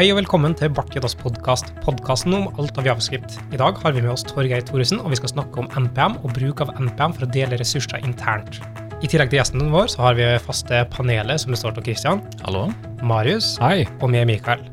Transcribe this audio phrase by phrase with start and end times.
[0.00, 3.34] Hei og velkommen til Bart Jødas podkast, podkasten om alt av javascript.
[3.52, 6.32] I dag har vi med oss Torgeir Thoresen, og vi skal snakke om NPM og
[6.38, 8.62] bruk av NPM for å dele ressurser internt.
[9.04, 12.70] I tillegg til gjesten vår så har vi faste panelet som består av Christian, Hallo.
[13.04, 13.84] Marius Hei.
[14.00, 14.64] og meg, Mikael.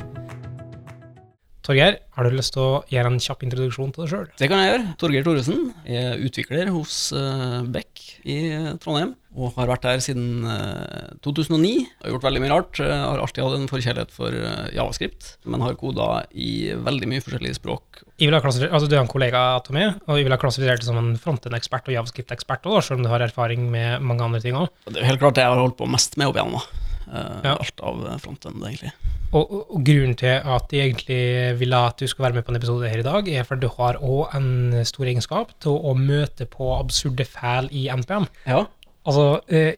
[1.67, 4.27] Torgeir, har du lyst til å gjøre en kjapp introduksjon til deg sjøl?
[4.39, 4.91] Det kan jeg gjøre.
[5.01, 9.17] Torgeir Thoresen er utvikler hos uh, Beck i eh, Trondheim.
[9.37, 11.73] Og har vært der siden eh, 2009.
[12.05, 12.79] Har gjort veldig mye rart.
[12.81, 17.25] Eh, har alltid hatt en forkjærlighet for eh, javascript, men har koda i veldig mye
[17.25, 18.01] forskjellige språk.
[18.17, 20.81] Jeg vil ha altså, du er en kollega av meg, og jeg vil ha klassifisert
[20.81, 24.41] deg som en frontend-ekspert og javascript-ekspert, også, selv om du har erfaring med mange andre
[24.41, 24.71] ting òg.
[24.87, 26.63] Det er helt klart det jeg har holdt på mest med opp igjennom.
[27.11, 27.57] Eh, Ja.
[27.59, 28.95] Alt av frontend, egentlig.
[29.35, 32.59] Og, og, grunnen til at jeg egentlig ville at du skulle være med på en
[32.59, 36.47] episode her i dag, er for du har òg en stor egenskap til å møte
[36.47, 38.29] på absurde feil i NPM.
[38.47, 38.63] Ja.
[39.07, 39.75] Altså, eh,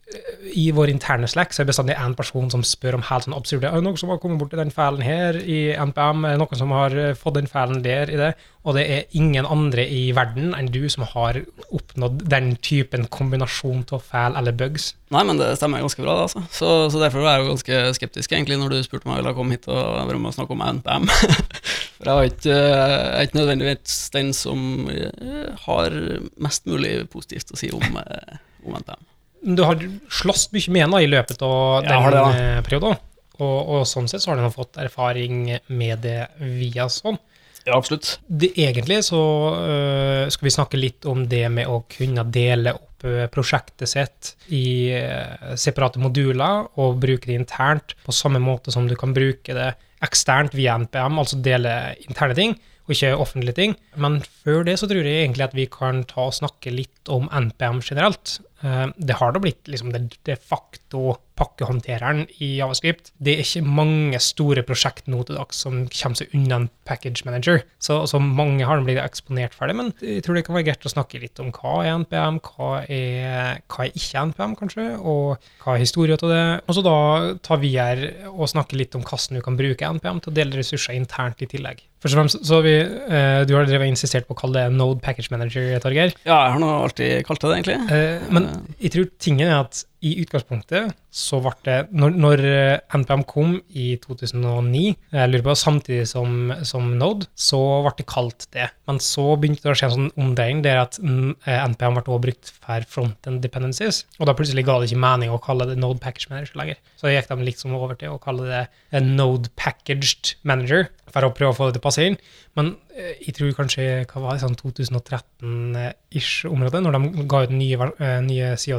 [0.58, 3.68] I vår interne Slack så er bestandig en person som spør om helt sånn absurde
[3.68, 6.24] Er det noen som har kommet borti den feilen her i NPM?
[6.26, 8.32] Er det noen som har eh, fått den feilen der i det?
[8.66, 11.38] Og det er ingen andre i verden enn du som har
[11.70, 14.90] oppnådd den typen kombinasjon av feil eller bugs.
[15.14, 16.42] Nei, men det stemmer ganske bra, det, altså.
[16.52, 19.24] Så, så derfor var jeg jo ganske skeptisk egentlig når du spurte meg om jeg
[19.24, 21.08] ville komme hit og være med og snakke om NPM.
[22.00, 25.96] For jeg er ikke, er ikke nødvendigvis den som eh, har
[26.42, 28.36] mest mulig positivt å si om, eh,
[28.66, 29.08] om NPM.
[29.40, 29.80] Du har
[30.12, 32.98] slåss mye med henne i løpet av den ja, det, eh, perioden.
[33.40, 37.16] Og, og sånn sett så har du fått erfaring med det via sånn.
[37.64, 38.18] Ja, absolutt.
[38.26, 39.20] Det, egentlig så
[39.52, 44.32] uh, skal vi snakke litt om det med å kunne dele opp øh, prosjektet sitt
[44.52, 49.56] i uh, separate moduler og bruke det internt på samme måte som du kan bruke
[49.56, 49.70] det
[50.04, 52.56] eksternt via NPM, altså dele interne ting
[52.90, 53.74] og ikke offentlige ting.
[54.00, 57.28] Men før det så tror jeg egentlig at vi kan ta og snakke litt om
[57.28, 58.40] NPM generelt.
[58.62, 63.12] Eh, Det har da blitt liksom de, facto pakkehåndtereren i Javascript.
[63.16, 67.24] Det er ikke mange store prosjekt nå til dags som kommer seg unna en package
[67.24, 67.62] manager.
[67.80, 70.84] Så, så mange har blitt eksponert for det, men jeg tror det kan være greit
[70.84, 75.40] å snakke litt om hva er NPM, hva er, hva er ikke NPM, kanskje, og
[75.64, 76.44] hva er historien til det.
[76.66, 76.98] Og så da
[77.40, 78.04] tar vi her
[78.34, 81.48] og snakker litt om hvordan du kan bruke NPM til å dele ressurser internt i
[81.48, 81.80] tillegg.
[82.00, 85.02] Først og fremst så vi, eh, Du har drevet insistert på å kalle det Node
[85.04, 86.14] Package Manager, Torgeir.
[86.24, 87.78] Ja, jeg har nå alltid kalt det det, egentlig.
[87.92, 88.48] Eh, men
[88.80, 93.62] jeg tror tingen er at i utgangspunktet så ble det Når, når eh, NPM kom
[93.76, 98.68] i 2009, jeg lurer på, samtidig som, som Node, så ble det kalt det.
[98.88, 102.24] Men så begynte det å skje en sånn omdreiing der at eh, NPM ble også
[102.26, 106.00] brukt for front-end dependencies, og da plutselig ga det ikke mening å kalle det Node
[106.02, 106.78] Package Manager lenger.
[107.00, 108.64] Så gikk de liksom over til å kalle det
[109.04, 112.18] Node Packaged Manager, for å prøve å få det til å passe inn.
[112.58, 117.00] Men eh, jeg tror kanskje hva var det, sånn 2013-ish-området, når de
[117.30, 118.70] ga ut nye, eh, nye si,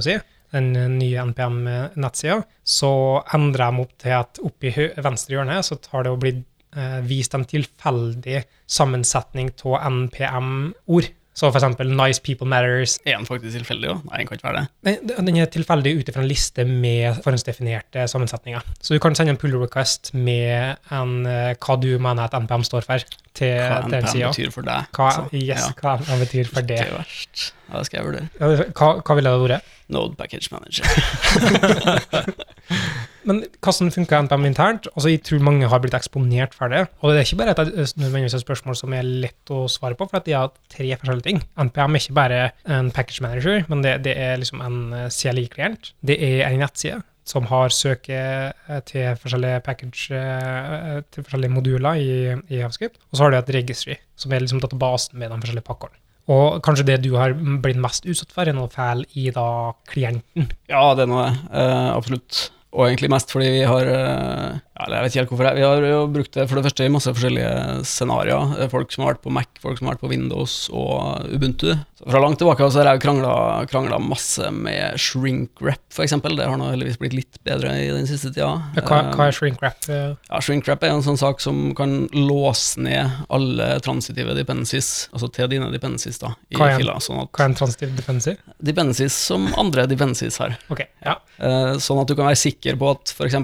[0.51, 2.91] den nye NPM-nettsida, så
[3.35, 7.35] endrer de opp til at oppi venstre hjørne så tar det å bli eh, vist
[7.37, 11.11] en tilfeldig sammensetning av NPM-ord.
[11.33, 12.97] Så for eksempel Nice People Matters.
[13.07, 14.01] Er den faktisk tilfeldig, òg?
[14.09, 15.15] Nei, den kan ikke være det.
[15.15, 18.65] Den er tilfeldig ut ifra en liste med forhåndsdefinerte sammensetninger.
[18.83, 22.65] Så du kan sende en pull request med en, eh, hva du mener at NPM
[22.67, 24.91] står for, til Hva den NPM betyr for deg.
[24.91, 25.29] Hva, altså.
[25.31, 25.71] yes, Ja.
[25.79, 26.81] hva NPM betyr for det.
[26.83, 27.53] Ikke verst.
[27.71, 28.71] Ja, det skal jeg vurdere.
[28.75, 29.71] Hva, hva ville det vært?
[29.91, 30.83] Node Package Manager.
[33.27, 34.87] Men hvordan funker NPM internt?
[34.95, 36.87] Altså, jeg tror mange har blitt eksponert for det.
[37.01, 40.07] Og det er ikke bare et, nødvendigvis et spørsmål som er lett å svare på,
[40.09, 41.43] for at de har tre forskjellige ting.
[41.59, 45.93] NPM er ikke bare en package manager, men det, det er liksom en eh, CLI-klient.
[46.01, 47.01] Det er en nettside
[47.31, 52.13] som har søke eh, til forskjellige package, eh, til forskjellige moduler i,
[52.49, 52.97] i JavaScript.
[53.11, 56.01] Og så har du et registry, som er liksom databasen med de forskjellige pakkene.
[56.31, 60.51] Og kanskje det du har blitt mest utsatt for, er noe feil i da klienten.
[60.71, 62.51] Ja, det er noe, Uh, absolutt.
[62.71, 65.45] Og egentlig mest fordi vi har eh, ja, eller Jeg vet ikke helt hvorfor.
[65.51, 68.59] jeg- Vi har jo brukt det for det første i masse forskjellige scenarioer.
[68.61, 71.77] Eh, Folk som har vært på Mac, folk som har vært på Windows og Ubuntu.
[72.01, 76.11] Så fra langt tilbake så har jeg krangla, masse med shrinkwrap, f.eks.
[76.21, 78.49] Det har nå heldigvis blitt litt bedre i den siste tida.
[78.73, 79.87] Hva, Eh, hva er shrinkwrap?
[79.87, 85.47] Ja, Shrinkwrap er en sånn sak som kan låse ned alle transitive dependencies, altså til
[85.47, 86.95] dine dependencies, da, i Hva er fila.
[86.99, 88.37] Sånn at Hva er en transitiv defensive?
[88.63, 90.57] dependencies som andre dependencies har.
[90.71, 91.15] Okay, ja.
[91.39, 93.35] Eh, Sånn at du kan være sikker på at f.eks.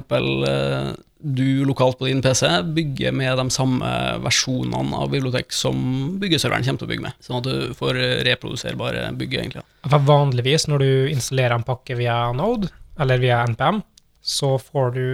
[1.28, 3.90] Du lokalt på din PC bygger med de samme
[4.24, 5.78] versjonene av bibliotek som
[6.22, 7.18] byggeserveren kommer til å bygge med.
[7.26, 9.66] Sånn at du får reproduserbare bygge, egentlig.
[9.88, 13.82] For vanligvis når du installerer en pakke via Node, eller via NPM,
[14.24, 15.08] så får du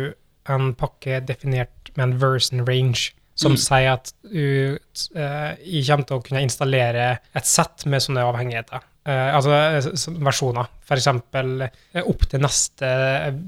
[0.50, 3.58] en pakke definert med en version range, som Mm.
[3.58, 4.78] sier at du
[5.18, 5.54] uh,
[5.88, 8.84] kommer til å kunne installere et sett med sånne avhengigheter.
[9.04, 9.88] Uh, altså eh,
[10.24, 11.08] versjoner, f.eks.
[11.10, 12.88] Uh, opp til neste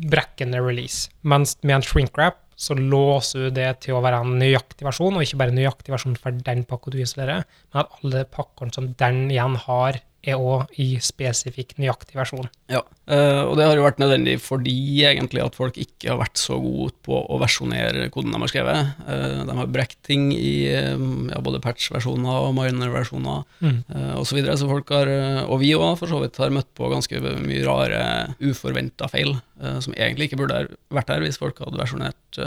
[0.09, 1.09] brekkende release.
[1.23, 5.25] Mens med en shrinkwrap så låser du det til å være en nøyaktig versjon, og
[5.25, 8.91] ikke bare en nøyaktig versjon for den pakka du installerer, men at alle pakkene som
[8.99, 12.47] den igjen har, er òg i spesifikk nøyaktig versjon.
[12.71, 14.73] Ja, eh, og det har jo vært nødvendig fordi
[15.05, 18.95] egentlig at folk ikke har vært så gode på å versjonere koden de har skrevet.
[19.05, 20.95] Eh, de har brekt ting i eh,
[21.29, 23.77] ja, både patch-versjoner og minor-versjoner Mm.
[24.19, 24.25] osv.
[24.29, 24.57] Så, videre.
[24.59, 25.09] så folk har,
[25.47, 28.01] og vi òg for så vidt, har møtt på ganske mye rare,
[28.43, 29.35] uforventa feil,
[29.81, 30.59] som egentlig ikke burde
[30.93, 32.39] vært der hvis folk hadde versjonert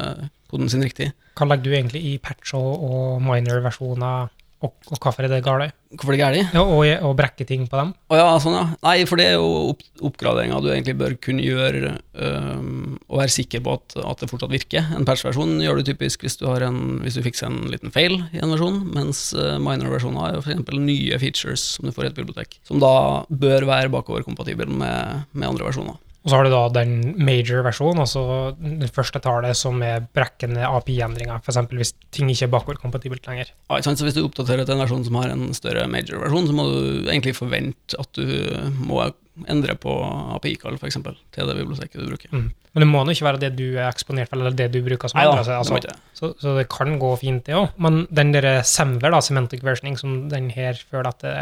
[0.50, 1.10] koden sin riktig.
[1.38, 4.28] Hva legger du egentlig i patch og minor-versjoner,
[4.58, 5.74] og, og hvorfor er det galt?
[5.94, 6.54] Hvorfor det galt?
[6.54, 7.92] Ja, og, og brekke ting på dem?
[8.10, 8.64] Å ja, sånn ja.
[8.82, 13.34] Nei, for det er jo opp, oppgraderinga du egentlig bør kunne gjøre, um, og være
[13.36, 14.90] sikker på at, at det fortsatt virker.
[14.98, 18.18] En patch-versjon gjør du typisk hvis du, har en, hvis du fikser en liten feil
[18.34, 20.74] i en versjon, mens uh, minor-versjoner er f.eks.
[20.74, 22.92] nye features som du får i et bibliotek, som da
[23.30, 26.02] bør være bakoverkompatibel med, med andre versjoner.
[26.28, 28.22] Og så har du da den major-versjonen, altså
[28.60, 31.56] den første tallet som er brekkende API-endringer, f.eks.
[31.72, 33.54] hvis ting ikke er bakordkompatibelt lenger.
[33.54, 34.02] Ja, ikke sant?
[34.02, 37.08] Så hvis du oppdaterer til en versjon som har en større major-versjon, så må du
[37.08, 38.28] egentlig forvente at du
[38.76, 39.06] må
[39.48, 39.94] endre på
[40.36, 42.34] API-kall, f.eks., til det biblioteket du bruker.
[42.34, 42.50] Mm.
[42.74, 45.08] Men det må nå ikke være det du er eksponert for, eller det du bruker
[45.08, 45.56] som andre.
[45.56, 45.96] Altså, det.
[46.12, 47.72] så, så det kan gå fint, det òg.
[47.80, 51.34] Men den der Semver, da, semantic versioning, som den her føler at det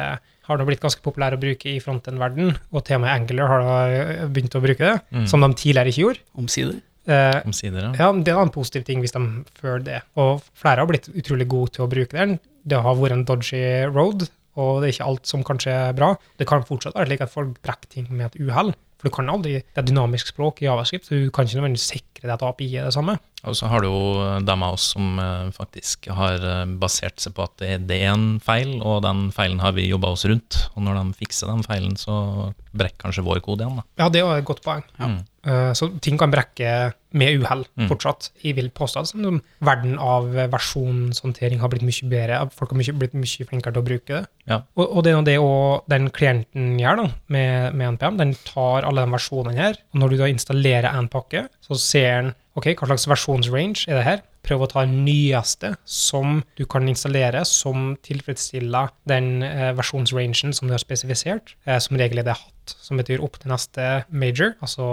[0.46, 3.64] har nå blitt ganske populær å bruke i frontend-verden, og til og med Angular har
[3.66, 5.26] da begynt å bruke det, Mm.
[5.28, 6.20] som de tidligere ikke gjorde.
[6.38, 6.80] Omsider.
[7.06, 7.92] Eh, Omsider, ja.
[7.98, 10.02] Ja, det er en positiv ting hvis de føler det.
[10.16, 12.38] Og flere har blitt utrolig gode til å bruke den.
[12.66, 16.16] Det har vært en dodgy road, og det er ikke alt som kanskje er bra.
[16.38, 18.74] Det kan fortsatt være slik at folk brekker ting med et uhell.
[18.96, 21.90] For du kan aldri, det er dynamisk språk i Javascript, så du kan ikke nødvendigvis
[21.92, 23.18] sikre deg at API er det samme.
[23.46, 27.36] Og så har du jo dem av oss som eh, faktisk har eh, basert seg
[27.36, 30.62] på at det er en feil, og den feilen har vi jobba oss rundt.
[30.74, 32.16] Og når de fikser den feilen, så
[32.78, 33.84] brekker kanskje vår kode igjen, da.
[34.02, 34.84] Ja, det er jo et godt poeng.
[35.00, 35.06] Ja.
[35.12, 35.18] Mm.
[35.46, 37.88] Eh, Så ting kan brekke med uhell Mm.
[37.88, 38.30] fortsatt.
[38.42, 42.38] Jeg vil påstå at verden av versjonshåndtering har blitt mye bedre.
[42.54, 44.24] Folk har mye, blitt mye flinkere til å bruke det.
[44.50, 44.60] Ja.
[44.76, 48.18] Og, og det er jo det også den klienten gjør da, med, med NPM.
[48.20, 52.10] Den tar alle de versjonene her, og når du da installerer en pakke, så ser
[52.22, 54.22] den ok, hva slags versjonsrange er det her.
[54.46, 60.68] Prøv å ta den nyeste som du kan installere, som tilfredsstiller den eh, versjonsrangen som
[60.68, 61.56] du har spesifisert.
[61.66, 64.86] Eh, som regel er det hatt, som betyr opp til neste major, altså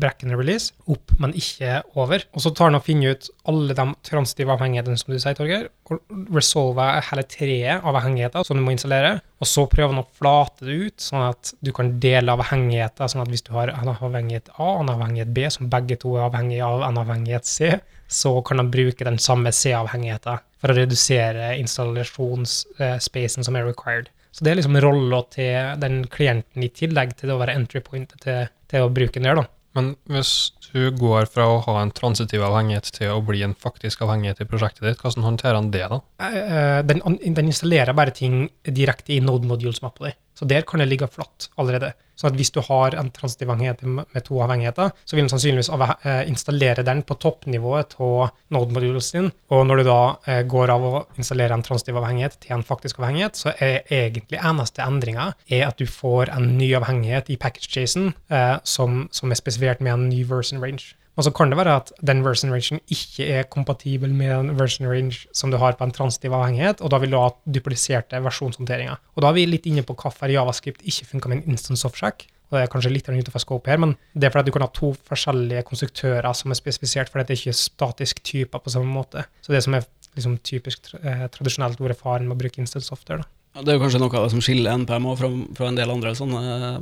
[0.00, 0.72] brekkende release.
[0.88, 2.24] Opp, men ikke over.
[2.36, 5.68] Og så tar den og finner ut alle de transitive avhengighetene som du sier, Torgeir,
[5.90, 9.18] og resolver hele treet av avhengigheter som du må installere.
[9.42, 13.12] Og så prøver den å flate det ut, sånn at du kan dele avhengigheter.
[13.12, 16.16] sånn at hvis du har en avhengighet A og en avhengighet B, som begge to
[16.16, 17.76] er avhengig av en avhengighet C,
[18.08, 24.10] så kan de bruke den samme C-avhengigheten for å redusere installasjonsspacen som er required.
[24.32, 27.80] Så det er liksom rolla til den klienten i tillegg til det å være entry
[27.84, 29.46] point til, til å bruke den der, da.
[29.76, 34.04] Men hvis du går fra å ha en transitiv avhengighet til å bli en faktisk
[34.06, 35.98] avhengighet i prosjektet ditt, hvordan håndterer han det da?
[36.28, 40.14] Eh, den, den installerer bare ting direkte i node modules-mappa di.
[40.36, 41.94] Så der kan det ligge flatt allerede.
[42.16, 45.68] Så at hvis du har en transitiv avhengighet med to avhengigheter, så vil den sannsynligvis
[45.68, 49.30] eh, installere den på toppnivået av node-modulen sin.
[49.52, 53.00] Og når du da eh, går av å installere en transitiv avhengighet til en faktisk
[53.00, 55.32] avhengighet, så er egentlig eneste endringa
[55.66, 60.08] at du får en ny avhengighet i package-chasen eh, som, som er spesifisert med en
[60.08, 60.96] ny version range.
[61.16, 64.88] Og så kan det være at den version rangen ikke er kompatibel med den version
[64.88, 69.00] range som du har på en transitiv avhengighet, og da vil du ha dupliserte versjonshåndteringer.
[69.16, 71.96] Og da er vi litt inne på hvorfor javascript ikke funka med en instance of
[71.96, 72.28] check.
[72.46, 74.70] Og det er kanskje litt utenfor scope her, men det er fordi du kan ha
[74.70, 79.24] to forskjellige konstruktører som er spesifisert fordi det ikke er statisk typer på samme måte.
[79.42, 83.24] Så det som er liksom typisk eh, tradisjonelt vært faren med å bruke instance software.
[83.24, 83.35] da.
[83.56, 85.88] Ja, det er jo kanskje noe av det som skiller NPM fra, fra en del
[85.88, 86.40] andre sånne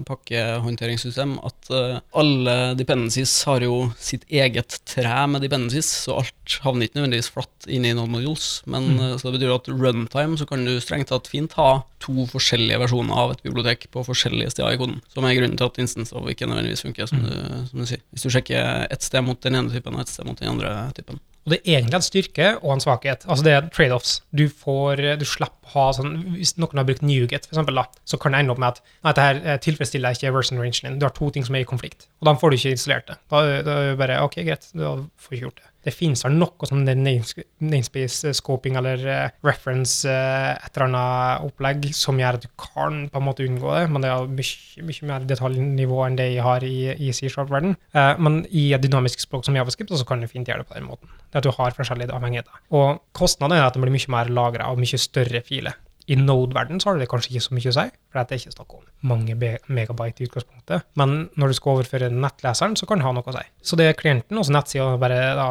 [0.08, 6.88] pakkehåndteringssystem, at uh, alle dependencies har jo sitt eget tre med dependencies, så alt havner
[6.88, 8.48] ikke nødvendigvis flatt inn i noen modules.
[8.66, 8.98] Men Mm.
[9.00, 12.80] uh, så det betyr at runtime så kan du strengt tatt fint ha to forskjellige
[12.82, 16.12] versjoner av et bibliotek på forskjellige steder i koden, som er grunnen til at instance
[16.12, 17.30] of ikke nødvendigvis funker, som, Mm.
[17.30, 18.02] du, som du sier.
[18.12, 20.90] Hvis du sjekker ett sted mot den ene typen og ett sted mot den andre
[20.98, 21.22] typen.
[21.44, 23.26] Og det er egentlig en styrke og en svakhet.
[23.28, 24.14] Altså det er trade-offs.
[24.32, 28.20] Du, får, du slipper ha sånn Hvis noen har brukt Newget, for eksempel, da, så
[28.20, 30.98] kan det ende opp med at nei, dette her eh, tilfredsstiller ikke version rangen din.
[31.00, 33.20] Du har to ting som er i konflikt, og da får du ikke installert det.
[33.28, 35.70] Da, da er det bare OK, greit, da får du ikke gjort det.
[35.84, 41.88] Det finnes vel noe det namespace scoping eller eh, reference eh, et eller annet opplegg
[41.96, 45.10] som gjør at du kan på en måte unngå det, men det er mye, mye
[45.10, 47.76] mer detaljnivå enn det jeg har i, i C-sharp-verden.
[47.94, 50.78] Eh, men i et dynamisk språk som javascript så kan du fint gjøre det på
[50.78, 51.12] den måten.
[51.30, 52.62] Det at du har forskjellige avhengigheter.
[52.74, 55.76] Og kostnaden er at det blir mye mer lagra og mye større filer.
[56.06, 58.56] I Node-verdenen så har det kanskje ikke så mye å si, for det er ikke
[58.56, 59.36] snakk om mange
[59.72, 60.84] megabyte i utgangspunktet.
[61.00, 63.44] Men når du skal overføre nettleseren, så kan det ha noe å si.
[63.64, 65.48] Så det er klienten, altså så nettsida bare da,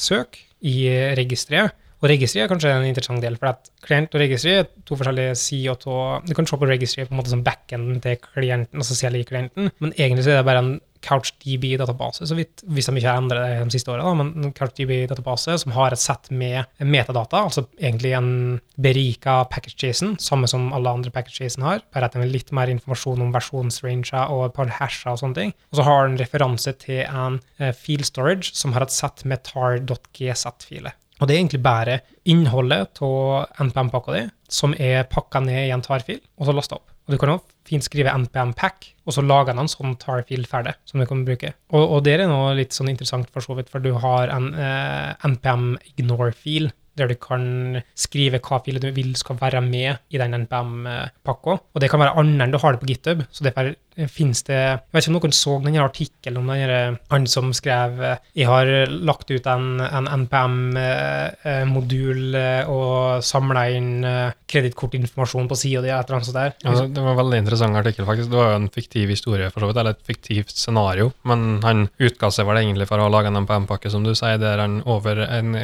[0.00, 1.76] søk i registeret.
[1.98, 5.38] Og registry er kanskje en interessant del, for at klient og registry er to forskjellige
[5.40, 8.98] sider av Du kan se på registry på en måte som backenden til klienten, altså
[8.98, 13.06] CLI klienten, men egentlig så er det bare en CouchDB-database, så vidt, hvis de ikke
[13.06, 17.44] har endret det de siste årene, men en CouchDB-database som har et sett med metadata,
[17.46, 18.30] altså egentlig en
[18.74, 23.22] berika package-jason, samme som alle andre package-jason har, bare at den har litt mer informasjon
[23.24, 25.56] om versjonsranger og et par hasher og sånne ting.
[25.70, 29.46] Og så har den referanse til en uh, field storage som har et sett med
[29.46, 30.97] tar.gz-filer.
[31.18, 35.82] Og det er egentlig bare innholdet av NPM-pakka di, som er pakka ned i en
[35.84, 36.94] tar-fil, og så lasta opp.
[37.08, 40.44] Og du kan også fint skrive npm pack, og så lager den en sånn tar-fil
[40.48, 41.54] ferdig som du kan bruke.
[41.72, 44.50] Og, og det er noe litt sånn interessant for så vidt, for du har en
[44.52, 50.20] eh, npm ignore-fil der du kan skrive hva filer du vil skal være med i
[50.20, 51.58] den npm-pakka.
[51.72, 53.22] Og det kan være annet enn du har det på github.
[53.30, 53.72] så derfor
[54.06, 57.98] finnes det Jeg vet ikke om noen så den artikkelen om den han som skrev
[58.36, 65.82] Jeg har lagt ut en, en NPM-modul eh, og samla inn eh, kredittkortinformasjon på sida
[65.84, 66.54] di, et eller annet sånt der.
[66.64, 68.30] Ja, det var en veldig interessant artikkel, faktisk.
[68.32, 71.10] Det var jo en fiktiv historie, for så vidt, eller et fiktivt scenario.
[71.28, 74.62] Men han utga seg vel egentlig for å lage en NPM-pakke, som du sier, der
[74.62, 75.56] han over en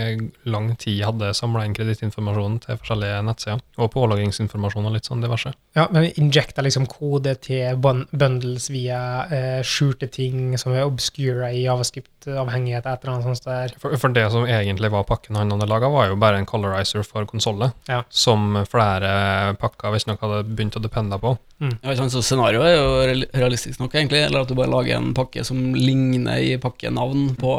[0.49, 5.55] lang tid hadde samla inn kredittinformasjon til forskjellige nettsider, og pålagringsinformasjon og litt sånn diverse.
[5.77, 7.81] Ja, men injekta liksom kode til
[8.25, 13.75] bundles via eh, skjulte ting som er obscura i javascript-avhengighet, et eller annet sånt der.
[13.81, 17.05] For, for, det som egentlig var pakken han hadde laga, var jo bare en colorizer
[17.07, 18.03] for konsollet, ja.
[18.09, 21.37] som flere pakker visstnok hadde begynt å depende på.
[21.63, 21.77] Mm.
[21.83, 24.25] Ja, så Scenarioet er jo realistisk nok, egentlig.
[24.27, 27.53] Eller at du bare lager en pakke som ligner i pakkenavn på,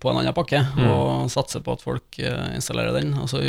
[0.00, 0.84] på en annen pakke, mm.
[0.90, 3.14] og satser på at folk uh, installerer den.
[3.20, 3.42] Og så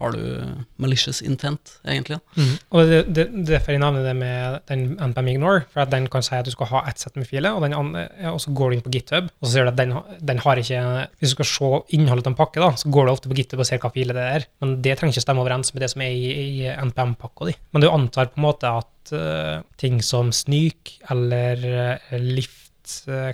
[0.00, 2.18] har du malicious intent, egentlig.
[2.38, 2.54] Mm.
[2.74, 6.24] Og det, det, derfor jeg navnet det med den NPM Ignore, for at den kan
[6.24, 7.96] si at du skal ha ett sett med filer, og, den,
[8.30, 10.60] og så går du inn på GitHub, og så ser du at den, den har
[10.60, 10.82] ikke
[11.20, 13.62] Hvis du skal se innholdet av en pakke, da, så går du ofte på GitHub
[13.62, 16.04] og ser hva filer det er, men det trenger ikke stemme overens med det som
[16.04, 16.34] er i,
[16.64, 17.56] i NPM-pakka di.
[17.74, 23.32] Men du antar på en måte at uh, ting som Snyk eller uh, Lift, uh,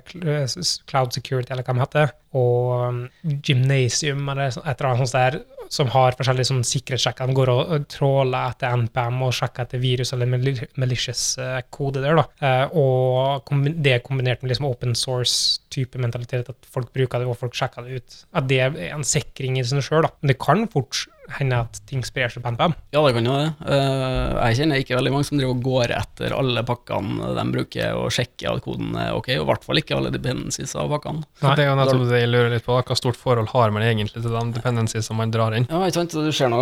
[0.89, 5.41] Cloud Security, eller hva de heter, og um, Gymnasium, eller et eller annet sånt der,
[5.71, 7.29] som har forskjellige sånn, sikkerhetssjekker.
[7.29, 11.23] De går og tråler etter NPM og sjekker etter virus eller malicious
[11.71, 12.19] kode der.
[12.19, 12.51] da.
[12.75, 13.47] og
[13.79, 17.87] det er kombinert med liksom open source-type mentalitet, at folk bruker det og folk sjekker
[17.87, 18.19] det ut.
[18.35, 20.09] At det er en sikring i seg sjøl.
[20.21, 21.05] Men det kan fort
[21.37, 22.73] hende at ting sprer seg på NPM?
[22.93, 23.49] Ja, det kan jo det.
[23.63, 27.97] Uh, jeg kjenner ikke veldig mange som driver og går etter alle pakkene de bruker,
[27.97, 31.25] og sjekker at koden er ok, og i hvert fall ikke alle dependencies av pakkene.
[31.43, 32.77] Nei, det er jo nettopp det jeg lurer litt på.
[32.77, 35.60] Hva stort forhold har man egentlig til de dependencies som man drar inn?
[35.69, 36.15] Ja, ikke sant.
[36.15, 36.61] Du ser nå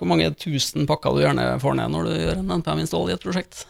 [0.00, 3.22] hvor mange tusen pakker du gjerne får ned når du gjør en NPM-install i et
[3.22, 3.64] prosjekt.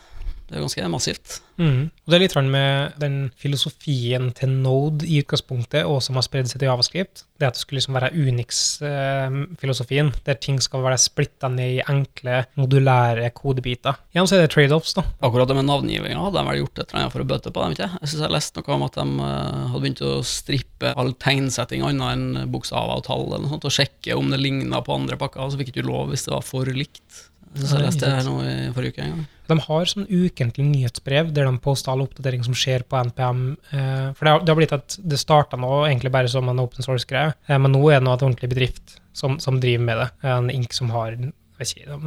[0.51, 1.35] Det er ganske massivt.
[1.61, 1.91] Mm.
[1.93, 6.51] Og det er litt med den filosofien til Node i utgangspunktet, og som har spredd
[6.51, 7.23] seg til Javascript.
[7.39, 12.43] Det at det skulle liksom være Unix-filosofien, der ting skal være splitta ned i enkle,
[12.59, 14.01] modulære kodebiter.
[14.11, 15.07] Igjen så er det trade-offs, da.
[15.23, 17.63] Akkurat det med navngivinga hadde de vel gjort et eller annet for å bøte på
[17.63, 20.95] dem, ikke Jeg syns jeg leste noe om at de eh, hadde begynt å strippe
[20.99, 24.83] all tegnsetting annet enn bokstaver og tall, eller noe sånt, og sjekke om det ligna
[24.83, 27.30] på andre pakker, og så fikk du lov hvis det var for likt.
[27.59, 29.23] Så jeg leste det her nå i forrige uke en gang.
[29.51, 33.43] De har sånn ukentlig nyhetsbrev der de poster alle oppdateringer som skjer på NPM.
[33.75, 36.63] Eh, for det har, det har blitt at det starta nå egentlig bare som en
[36.63, 40.03] open source-greie, eh, men nå er det nå et ordentlig bedrift som, som driver med
[40.05, 40.09] det.
[40.31, 41.33] En Ink som har de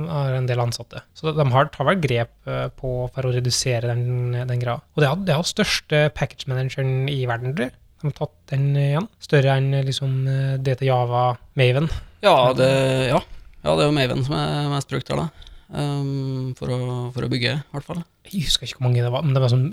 [0.09, 1.03] har en del ansatte.
[1.13, 4.81] Så de har, tar vel grep eh, på for å redusere den, den grad.
[4.95, 7.75] Og det har, det har største package manageren i verden, tror jeg.
[8.01, 9.05] De har tatt den igjen.
[9.21, 10.15] Større enn liksom
[10.65, 11.27] DT Java
[11.59, 11.91] Maven.
[12.25, 12.71] Ja, det,
[13.11, 13.21] ja.
[13.63, 15.49] Ja, det er jo Maven som er mest brukt her, da.
[15.73, 16.79] Um, for, å,
[17.15, 18.03] for, å, bygge, i hvert fall.
[18.27, 19.69] Jeg husker ikke hvor mange det var, men det var sånn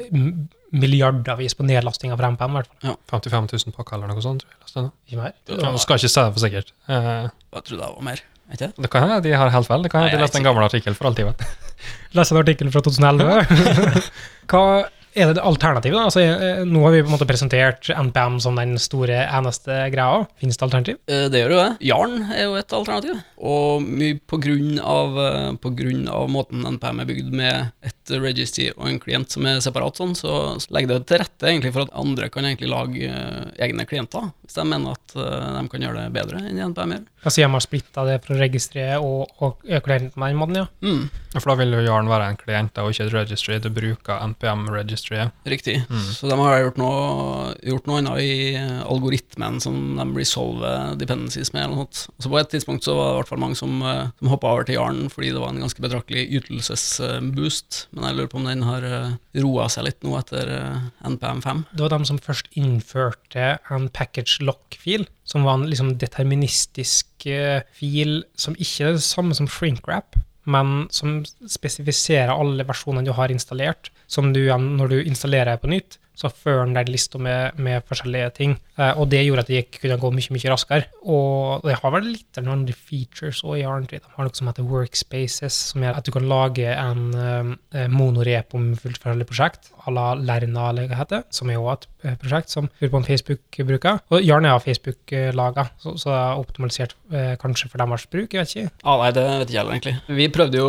[0.70, 2.54] milliardavis på nedlasting av MPM.
[2.54, 2.92] I hvert fall.
[2.92, 2.94] Ja.
[3.10, 4.46] 55 000 pakker eller noe sånt.
[4.70, 5.34] Tror Ikke mer?
[5.50, 6.72] Ja, skal ikke se det for sikkert.
[6.88, 7.26] Uh,
[7.58, 8.22] jeg tror det var mer.
[8.50, 8.70] Ikke?
[8.74, 9.84] Det kan hende de har helt vel.
[9.84, 11.44] Det kan hende de leste en gammel artikkel for all tid.
[12.16, 13.44] Leste en artikkel fra 2011.
[14.50, 14.64] Hva
[15.14, 15.96] er det alternativet?
[15.96, 16.04] da?
[16.06, 20.24] Altså, eh, nå har vi på en måte presentert NPM som den store eneste greia.
[20.40, 20.98] Finnes det alternativ?
[21.10, 21.70] Eh, det gjør jo det.
[21.88, 23.22] Jarn er jo et alternativ.
[23.38, 28.14] Og mye på grunn av, eh, på grunn av måten NPM er bygd med et
[28.22, 31.86] registry og en klient som er separat, sånn, så legger det til rette egentlig for
[31.86, 33.10] at andre kan egentlig lage
[33.58, 37.04] egne klienter, hvis de mener at de kan gjøre det bedre enn NPM gjør.
[37.20, 40.68] Altså, de har splitta det for å registrere og, og klienten på den måten, ja.
[40.80, 41.08] Mm.
[41.36, 43.58] For da vil jo Jarn være en klient og ikke et registry.
[43.62, 45.76] Du bruker NPM registry Riktig.
[45.86, 46.06] Mm.
[46.16, 51.52] Så de har gjort noe, gjort noe annet i eh, algoritmen som de resolver dependencies
[51.54, 51.64] med.
[51.64, 52.16] eller noe sånt.
[52.16, 54.32] Og så På et tidspunkt så var det i hvert fall mange som, uh, som
[54.32, 57.84] hoppa over til Jarn fordi det var en ganske betraktelig ytelsesboost.
[57.94, 61.62] Men jeg lurer på om den har uh, roa seg litt nå etter uh, NPM5.
[61.74, 67.62] Det var de som først innførte en package lock-fil, som var en liksom deterministisk eh,
[67.76, 70.18] fil som ikke er det samme som shrinkwrap,
[70.50, 76.00] men som spesifiserer alle versjonene du har installert, som du når du installerer på nytt,
[76.20, 78.56] så fører den der lista med, med forskjellige ting.
[78.76, 80.88] Eh, og det gjorde at det kunne gå mye mye raskere.
[81.08, 84.02] Og det har vel litt noen andre features òg i Arntree.
[84.02, 88.60] De har noe som heter workspaces, som gjør at du kan lage en uh, monorepo
[88.60, 91.86] med fullt forskjellig prosjekt, à la Lerna, eller hva heter, som er jo et
[92.20, 94.00] prosjekt som på Facebook bruker.
[94.12, 98.06] Og Jarn er av Facebook laga, så, så det er optimalisert eh, kanskje for deres
[98.10, 98.74] bruk, jeg vet ikke.
[98.84, 99.94] Ja, nei, det vet ikke jeg egentlig.
[100.20, 100.68] Vi prøvde jo,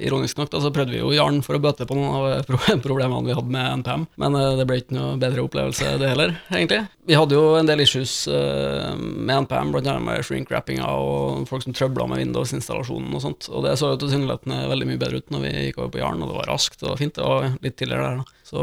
[0.00, 2.52] ironisk nok, da, så prøvde vi jo Jarn for å bøte på noen av
[2.86, 6.82] problemene vi hadde med NPM, men det ble ikke noe bedre opplevelse, det heller, egentlig.
[7.06, 11.74] Vi hadde jo en del issues eh, med NPM, blant med shrink-wrappinga og folk som
[11.76, 15.44] trøbla med Windows-installasjonen og sånt, og det så jo tilsynelatende veldig mye bedre ut når
[15.46, 18.10] vi gikk over på Jarn, og det var raskt og fint, det var litt tidligere
[18.10, 18.36] der, da.
[18.46, 18.62] Så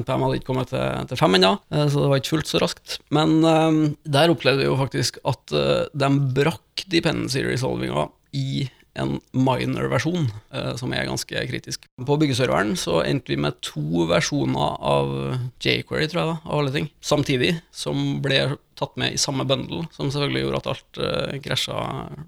[0.00, 2.62] NPM hadde ikke kommet til, til fem ennå, eh, så det var ikke fullt så
[2.62, 2.98] raskt.
[3.14, 8.64] Men um, der opplevde vi jo faktisk at uh, de brakk dependency resolvinga i
[9.00, 11.86] en minor-versjon, eh, som er ganske kritisk.
[12.06, 15.14] På byggeserveren så endte vi med to versjoner av
[15.60, 18.42] jQuery, tror jeg, da, av alle ting, samtidig, som ble
[18.80, 21.00] tatt med i samme bundle, som selvfølgelig gjorde at alt
[21.44, 21.80] krasja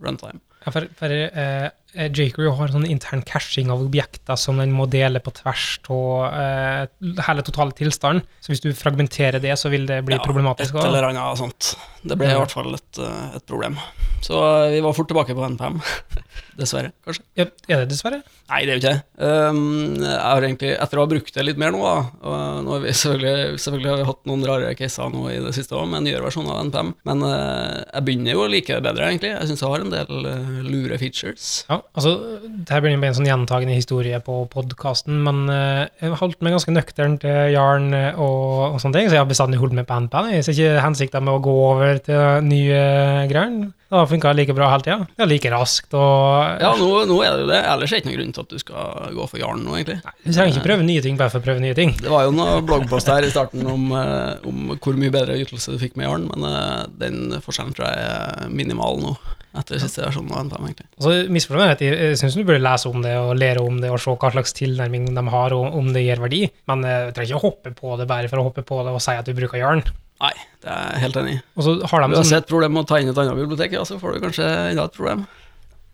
[0.02, 0.43] runtime.
[0.62, 5.20] Ja, for, for eh, jQuery har sånn intern caching av objekter som den må dele
[5.22, 8.25] på tvers av uh, hele totale tilstanden.
[8.40, 10.75] Så hvis du fragmenterer det, så vil det bli Ja, problematisk.
[10.75, 11.75] Et eller annet sånt.
[12.02, 13.76] Det ble i hvert fall et, eh, et problem.
[14.22, 15.78] Så eh, vi var fort tilbake på NPM.
[16.58, 17.25] Dessverre, kanskje.
[17.38, 18.20] Ja, er det dessverre?
[18.50, 19.02] Nei, det er jo ikke det.
[19.22, 22.82] Um, jeg har egentlig, etter å ha brukt det litt mer nå, da, nå har
[22.84, 26.04] vi selvfølgelig, selvfølgelig har vi hatt noen rare caser nå i det siste òg, med
[26.06, 29.32] nyere versjon av NPM, men uh, jeg begynner jo å like det bedre, egentlig.
[29.32, 31.49] Jeg syns jeg har en del uh, lure features.
[31.70, 32.12] Ja, altså,
[32.47, 36.75] det her blir en sånn gjentagende historie på podkasten, men eh, jeg holdt meg ganske
[36.75, 40.01] nøktern til Jarn eh, og, og sånne ting, så jeg har bestandig holdt meg på
[40.07, 40.33] NPN.
[40.37, 42.83] Jeg ser ikke hensikten med å gå over til nye
[43.31, 43.71] greier.
[43.92, 45.07] Det har funka like bra hele tida.
[45.21, 47.59] Er like raskt og Ja, nå, nå er det jo det.
[47.75, 49.99] Ellers er det ikke noen grunn til at du skal gå for Jarn nå, egentlig.
[50.07, 51.92] Nei, Du trenger ikke prøve nye ting bare for å prøve nye ting.
[51.99, 55.75] Det var jo noen bloggpost her i starten om, eh, om hvor mye bedre ytelse
[55.75, 59.12] du fikk med Jarn, men eh, den forskjellen tror jeg er minimal nå,
[59.59, 60.87] etter siste versjon av NPM, egentlig.
[60.97, 63.91] Altså, misforstå meg rett, jeg, syns du burde lese om det og lære om det
[63.93, 67.17] og se hva slags tilnærming de har, og om det gir verdi, men eh, du
[67.17, 69.29] trenger ikke å hoppe på det bare for å hoppe på det og si at
[69.29, 69.85] du bruker jern.
[70.23, 71.38] Nei, det er jeg helt enig i.
[71.59, 73.99] Og så har de Uansett problem med å ta inn et annet bibliotek, ja, så
[74.01, 75.27] får du kanskje enda et problem.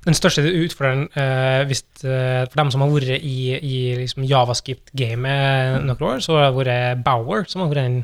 [0.06, 5.82] Den største utfordringen eh, hvis, eh, for dem som har vært i, i liksom Javascript-gamet
[5.88, 7.98] noen år, så har det vært Bower, som har vært en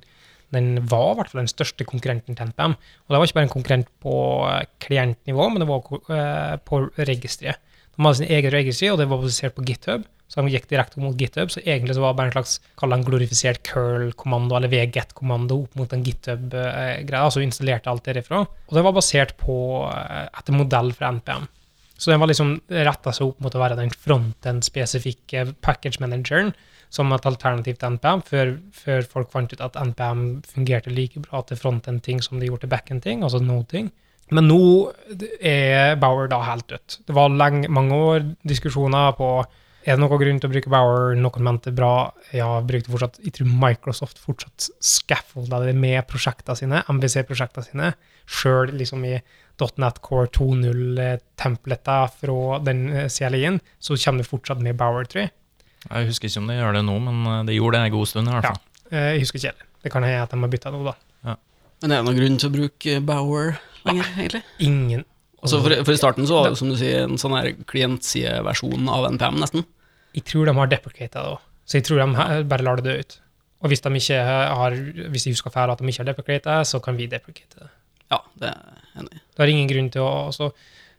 [0.54, 2.74] den var i hvert fall den største konkurrenten til NPM.
[2.76, 4.16] Og det var ikke bare en konkurrent på
[4.48, 7.62] eh, klientnivå, men det var eh, på registeret.
[7.94, 10.04] De hadde sin egen registry, og det var basert på GitHub.
[10.28, 13.04] Så de gikk direkte mot GitHub, så egentlig så var det bare en slags en
[13.07, 18.42] glorifisert curl-kommando, eller vget-kommando opp mot en GitHub-greie, altså installerte alt derifra.
[18.42, 19.57] Og det var basert på
[19.92, 21.46] eh, etter modell fra NPM.
[21.98, 26.52] Så den var liksom retta seg opp mot å være den fronten-spesifikke package-manageren
[26.94, 31.42] som et alternativ til NPM, før, før folk fant ut at NPM fungerte like bra
[31.46, 33.90] til fronten-ting som de gjorde til backend-ting, altså no-ting.
[34.35, 34.61] Men nå
[35.44, 37.00] er Bauer da helt dødt.
[37.07, 39.28] Det var lenge, mange år diskusjoner på
[39.85, 43.35] er det noen grunn til å bruke Bauer, noen mente bra, ja, brukte fortsatt, jeg
[43.37, 47.90] tror Microsoft fortsatt scaffolda det med prosjektene sine, MVC-prosjektene sine,
[48.24, 49.18] sjøl liksom i
[49.61, 55.29] .NET Core 2.0-templeta fra den eh, CLI-en, så kommer det fortsatt med Bower 3.
[55.85, 58.11] Jeg husker ikke om det gjør det nå, men de det gjorde det en god
[58.11, 58.62] stund i hvert fall.
[58.90, 59.67] Ja, Jeg husker ikke heller.
[59.85, 60.95] Det kan hende at de har bytta nå, da.
[61.83, 64.40] Men er det noen grunn til å bruke Bower lenger, egentlig?
[64.64, 65.03] Ingen
[65.45, 68.87] Altså for, for i starten så var det som du sier en sånn her klientsideversjon
[68.88, 69.67] av NPM, nesten.
[70.17, 72.95] Jeg tror de har deprecata det òg, så jeg tror de bare lar det dø
[72.97, 73.17] ut.
[73.61, 74.75] Og hvis de ikke har
[75.12, 77.69] Hvis jeg husker feil at de ikke har deprecata, så kan vi deprecate det.
[78.12, 78.57] Ja, det er
[78.95, 79.21] jeg enig i.
[79.35, 80.51] Det er ingen grunn til å også,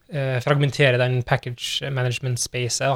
[0.10, 2.88] eh, fragmentere den package management spacet.
[2.88, 2.94] da.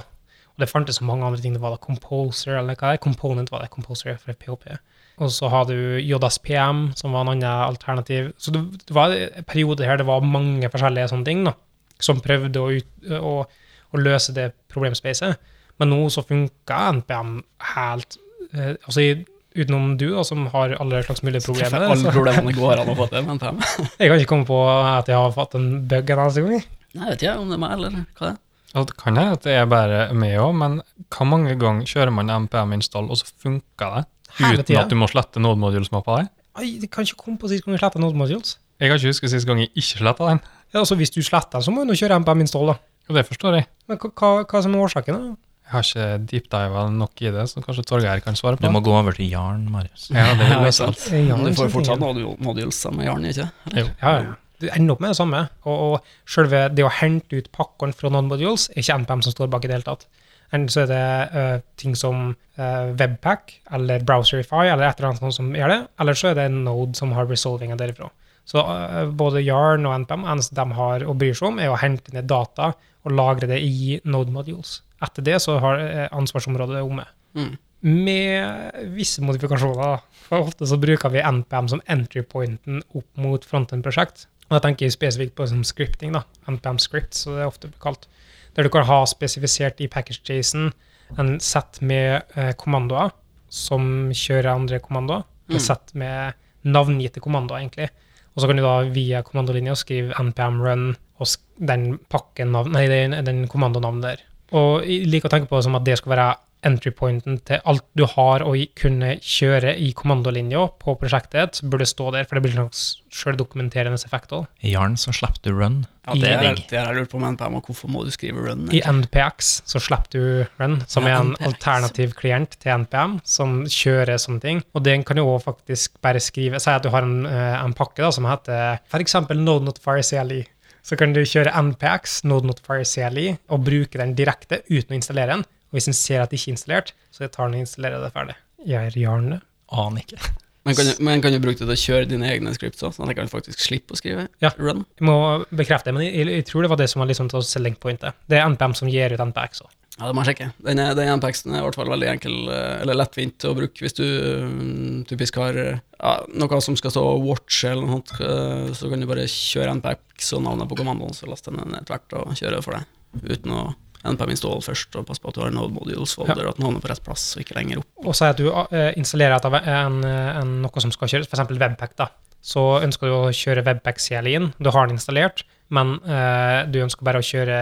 [0.49, 1.53] Og det fantes så mange andre ting.
[1.53, 2.97] Det var da Composer, eller hva er?
[2.97, 3.69] Component var det.
[3.71, 4.77] Composer for PHP.
[5.19, 8.33] Og så har du JSPM, som var en annen alternativ.
[8.37, 11.53] Så det, det var en periode her det var mange forskjellige sånne ting da,
[11.99, 13.45] som prøvde å, ut, å,
[13.93, 15.37] å løse det problemspacet.
[15.79, 17.41] Men nå så funka NPM
[17.75, 18.17] helt
[18.53, 19.25] eh, Altså i-
[19.65, 21.85] utenom du, da, som har alle slags mulige problemer.
[21.89, 23.89] Alle så- problemene går an å få til venter jeg meg.
[23.99, 24.59] jeg kan ikke komme på
[24.97, 26.63] at jeg har fått en bug en eneste gang.
[26.95, 28.37] Nei, jeg vet ikke om det er meg, eller hva det er.
[28.69, 32.13] Altså, det kan hende at det er bare meg òg, men hvor mange ganger kjører
[32.13, 34.03] man MPM install, og så funker det?
[34.37, 34.81] Hele Uten tida.
[34.83, 36.27] at du må slette Node Modules-mappa di?
[36.59, 38.57] Ai, det kan ikke komme på sist gang jeg sletta Node Modules.
[38.79, 40.39] Jeg kan ikke huske sist gang jeg ikke sletta den.
[40.73, 42.75] Ja, altså Hvis du sletter den, så må du nå kjøre MPM install, da.
[43.09, 43.65] Og det forstår jeg.
[43.89, 45.17] Men hva, hva, hva som er årsaken?
[45.17, 45.35] da?
[45.69, 48.71] Jeg har ikke deepdiva nok i det, så kanskje Torgeir kan svare på det.
[48.71, 50.07] Du må gå over til Jarn, Marius.
[50.09, 50.73] Ja, det er alt.
[50.73, 51.03] sant.
[51.13, 53.45] Du får fortsatt modules med Jarn, ikke
[53.77, 53.85] Jo.
[54.01, 54.37] Ja, ja.
[54.59, 55.43] Du ender opp med det samme.
[55.69, 59.35] Og, og selve det å hente ut pakkene fra noen modules er ikke NPM som
[59.35, 60.09] står bak i det hele tatt.
[60.49, 61.03] Enten så er det
[61.39, 65.79] eh, ting som eh, Webpack eller Browserify eller et eller annet sånt som gjør det,
[66.01, 68.09] eller så er det Node som har resolvinga derifra.
[68.49, 71.77] Så eh, både Yarn og NPM eneste de har å bry seg om, er å
[71.79, 72.73] hente ned data
[73.05, 74.79] og lagre det i Node modules.
[75.03, 77.05] Etter det så har eh, ansvarsområdet omme.
[77.37, 77.53] Mm.
[77.79, 80.03] Med visse modifikasjoner.
[80.27, 84.27] For ofte så bruker vi NPM som entry pointen opp mot frontend-prosjekt.
[84.49, 86.25] Og da tenker jeg spesifikt på som scripting, da.
[86.49, 88.09] NPM script, så det er ofte kalt.
[88.57, 90.71] Der du kan ha spesifisert i package-jason
[91.17, 93.13] en sett med eh, kommandoer
[93.49, 95.23] som kjører andre kommandoer.
[95.49, 95.55] Mm.
[95.55, 97.89] Et sett med navngitte kommandoer, egentlig.
[98.35, 102.85] Og så kan du da via kommandolinja skrive npm run og den pakken navn, nei,
[102.87, 104.21] den, den kommandonavnet der.
[104.51, 106.29] Og jeg liker å tenke på det som at det skal være
[106.67, 112.09] entry pointen til alt du har å kunne kjøre i kommandolinja på prosjektet, burde stå
[112.11, 112.67] der, for det blir en
[113.15, 114.49] sjøldokumenterende effekt også.
[114.67, 115.77] I Jarn så slipper du run.
[116.09, 118.11] Ja, det er det det har jeg lurt på med NPM, og hvorfor må du
[118.11, 118.65] skrive run?
[118.75, 121.47] I NPX så slipper du Run, som Ja, er en NPX.
[121.47, 124.63] alternativ klient til NPM, som kjører sånne ting.
[124.75, 127.73] Og den kan jo òg faktisk bare skrive Si at du har en, eh, en
[127.77, 129.15] pakke da, som heter f.eks.
[129.37, 130.43] No Not Fire CLI.
[130.89, 135.35] Så kan du kjøre NPX, Node Notifier CLI, og bruke den direkte uten å installere
[135.35, 135.43] den.
[135.69, 138.09] Og hvis den ser at det ikke er installert, så tar den og installerer det
[138.15, 138.37] ferdig.
[138.65, 139.41] Gjør er det?
[139.69, 140.31] Aner ikke.
[140.65, 142.95] Men kan, du, men kan du bruke det til å kjøre dine egne scripts òg,
[142.95, 144.49] sånn at jeg kan faktisk slippe å skrive Ja.
[144.57, 144.83] run?
[144.99, 145.15] Jeg må
[145.53, 148.17] bekrefte det, men jeg, jeg tror det var det som var liksom til selling pointet.
[148.29, 149.71] Det er NPM som gir ut NPX òg.
[149.99, 150.49] Ja, det må jeg sjekke.
[150.63, 153.97] Den, den NPX-en er i hvert fall veldig enkel, eh, eller lettvint å bruke hvis
[153.97, 158.91] du mm, typisk har ja, noe som skal stå watch eller noe sånt, eh, så
[158.91, 162.31] kan du bare kjøre NPX og navnet på kommandoen, så laster den ned tvert og
[162.39, 162.87] kjører for deg,
[163.27, 163.65] uten å
[164.07, 166.69] NPM install først, og passe på at du har Node Modules folder, og at den
[166.69, 167.89] havner på rett plass, og ikke lenger opp.
[168.05, 171.51] og si at du eh, installerer et av en, en, noe som skal kjøres, f.eks.
[171.59, 172.07] Webpack, da.
[172.39, 177.21] Så ønsker du å kjøre Webpack-CLI-en, du har den installert, men eh, du ønsker bare
[177.21, 177.59] å kjøre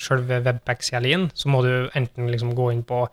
[0.00, 3.04] selve webpack-sida inn, så må du enten liksom gå inn på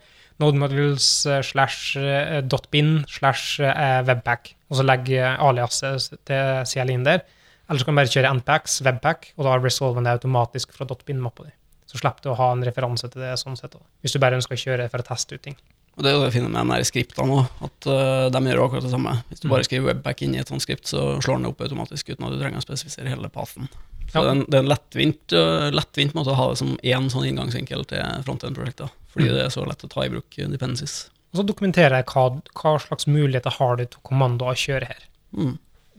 [0.41, 2.41] nodemodules eh, slash eh,
[2.73, 7.21] .bin slash eh, webpack, og så legge aliaset til CLI-en der.
[7.69, 11.45] Eller så kan du bare kjøre npax, webpack, og da resolver det automatisk fra .bin-mappa
[11.47, 11.54] di.
[11.88, 14.58] Så slipper du å ha en referanse til det sånn sett, hvis du bare ønsker
[14.58, 15.56] å kjøre for å teste ut ting.
[15.99, 18.62] Og det er jo det fine med den her skriptene òg, at uh, de gjør
[18.63, 19.15] akkurat det samme.
[19.27, 19.54] Hvis du Mm.
[19.54, 22.27] bare skriver webback inn i et sånt skript, så slår den det opp automatisk uten
[22.27, 23.67] at du trenger å spesifisere hele pathen.
[24.12, 24.21] Så Ja.
[24.21, 27.10] det, er en, det er en lettvint, eh, lettvint måte å ha det som én
[27.10, 29.36] sånn inngangsvinkel til frontend-prosjekter, fordi Mm.
[29.38, 31.10] det er så lett å ta i bruk dependencies.
[31.34, 35.04] Og så dokumenterer jeg hva, hva slags muligheter har du til kommandoer å kjøre her.
[35.38, 35.54] Mm.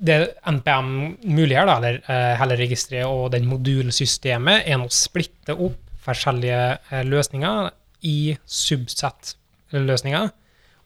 [0.05, 5.79] Det NPM muliggjør, da, eller eh, hele registeret og den modulsystemet, er å splitte opp
[6.05, 7.71] forskjellige eh, løsninger
[8.05, 10.31] i subset-løsninger.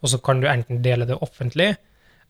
[0.03, 1.77] Og så kan du enten dele det offentlig,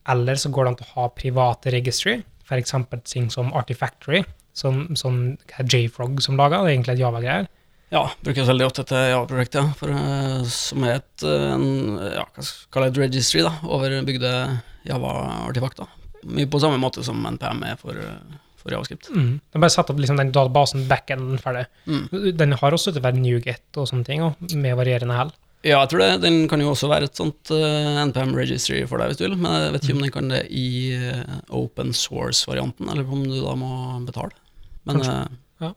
[0.07, 2.73] eller så går det an til å ha private registry, f.eks.
[3.11, 4.23] ting som Artifactory,
[4.57, 5.21] som, som
[5.61, 7.47] JFrog som laga, det er egentlig et Java-greier.
[7.93, 11.69] Ja, brukes veldig ofte til Java-prosjektet, ja, for, eh, som er et, eh, en,
[12.17, 14.33] ja, hva skal jeg et registry da, over bygde
[14.89, 15.87] Java-artifakter.
[16.27, 19.07] Mye på samme måte som NPM er for, eh, for Javascript.
[19.13, 19.39] Mm.
[19.39, 21.67] De bare satt opp liksom den databasen backenden ferdig.
[21.87, 22.35] Mm.
[22.35, 25.31] Den har også til å være NuGet og sånne ting, og med varierende hell.
[25.65, 26.21] Ja, jeg tror det.
[26.21, 29.37] Den kan jo også være et sånt uh, NPM registry for deg, hvis du vil.
[29.41, 33.39] Men jeg vet ikke om den kan det i uh, open source-varianten, eller om du
[33.41, 33.71] da må
[34.05, 34.37] betale.
[34.87, 35.71] Men eh, Ja.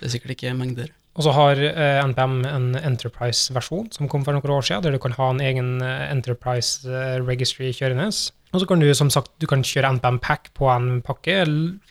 [0.00, 0.92] det er sikkert ikke mengder.
[1.16, 5.00] Og så har eh, NPM en Enterprise-versjon som kom for noen år siden, der du
[5.00, 6.84] kan ha en egen eh, Enterprise
[7.24, 8.10] registry kjørende.
[8.52, 11.40] Og så kan du som sagt du kan kjøre NPM Pack på en pakke,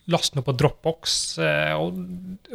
[0.09, 1.17] laste den opp på Dropbox
[1.77, 1.99] og,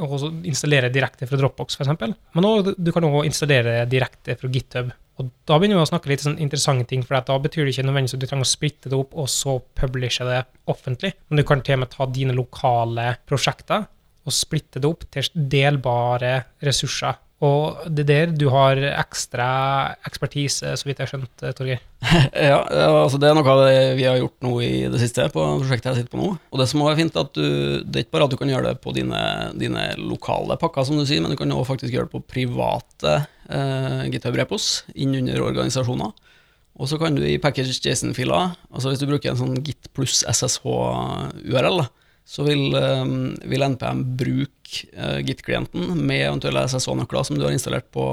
[0.00, 0.14] og
[0.48, 1.92] installere direkte fra Dropbox, f.eks.
[2.34, 4.90] Men også, du kan òg installere direkte fra GitHub.
[5.20, 7.84] Og da begynner vi å snakke litt sånn interessante ting, for da betyr det ikke
[7.84, 10.40] nødvendigvis at du trenger å splitte det opp og så publishe det
[10.72, 13.84] offentlig, men du kan til og med ta dine lokale prosjekter
[14.26, 17.18] og splitte det opp til delbare ressurser.
[17.40, 19.46] Og det er der du har ekstra
[20.04, 21.80] ekspertise, så vidt jeg har skjønt, eh, Torgeir.
[22.50, 22.58] Ja,
[23.00, 25.88] altså det er noe av det vi har gjort nå i det siste på prosjektet
[25.88, 26.34] jeg sitter på nå.
[26.36, 27.46] Og det som er fint, er at du,
[27.80, 29.22] det er ikke bare at du kan gjøre det på dine,
[29.56, 33.14] dine lokale pakker, som du sier, men du kan også faktisk gjøre det på private
[33.48, 36.12] eh, GitHub-repos innunder organisasjoner.
[36.80, 40.20] Og så kan du i package JSON-filer, altså hvis du bruker en sånn git pluss
[40.28, 41.82] SSH-URL,
[42.30, 43.04] så vil, eh,
[43.50, 48.04] vil NPM bruke eh, Git-klienten med eventuelle SSO-nøkler som du har installert på,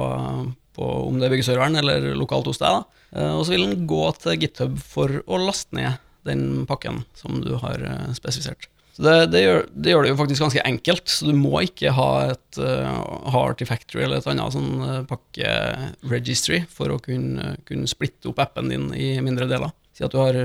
[0.73, 2.87] på om det er byggeserveren eller lokalt hos deg.
[3.13, 7.39] Eh, og så vil den gå til GitHub for å laste ned den pakken som
[7.45, 8.69] du har eh, spesifisert.
[8.97, 11.91] Så det, det, gjør, det, gjør, det jo faktisk ganske enkelt, så du må ikke
[11.93, 18.31] ha et uh, Artifactory eller et annet sånn uh, pakkeregistry for å kunne, kunne, splitte
[18.31, 19.69] opp appen din i mindre deler.
[19.97, 20.35] Si at du har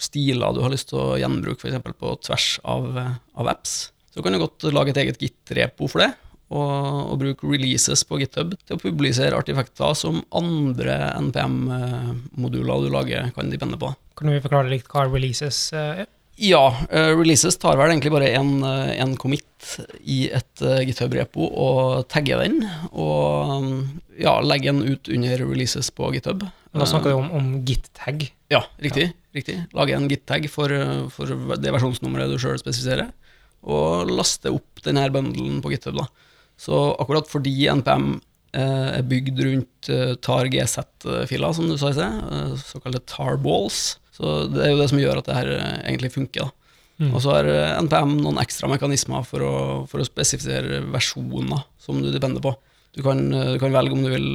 [0.00, 1.96] stiler du har lyst til å gjenbruke f.eks.
[2.00, 3.90] på tvers av, av, apps.
[4.14, 6.14] Så kan du godt lage et eget Git-repo for det,
[6.54, 6.70] og,
[7.10, 13.52] og, bruke releases på GitHub til å publisere artifekter som andre NPM-moduler du lager, kan
[13.52, 13.92] depende på.
[14.16, 16.06] Kan du forklare litt hva releases er?
[16.40, 22.08] Ja, uh, releases tar vel egentlig bare en, en commit i et uh, GitHub-repo og
[22.10, 23.76] tagger den, og um,
[24.18, 26.46] ja, legger den ut under releases på GitHub.
[26.74, 28.26] Da snakker du om, om git-tag?
[28.54, 29.08] Ja, riktig.
[29.10, 29.30] Ja.
[29.36, 29.56] riktig.
[29.76, 30.72] Lage en git-tag for,
[31.14, 33.10] for, det versjonsnummeret du sjøl spesifiserer,
[33.64, 35.98] og laste opp denne bundelen på GitHub.
[35.98, 36.06] da.
[36.60, 38.12] Så akkurat fordi NPM
[38.54, 39.92] eh, er bygd rundt
[40.24, 45.00] tar GZ-filer, som du sa i sted, såkalte tar-balls, så det er jo det som
[45.00, 46.52] gjør at det her eh, egentlig funker.
[47.02, 47.10] Mm.
[47.10, 49.54] Og så har eh, NPM noen ekstra mekanismer for å,
[49.90, 52.54] for å spesifisere versjoner som du depender på.
[52.94, 54.26] Du kan, du kan, velge om du vil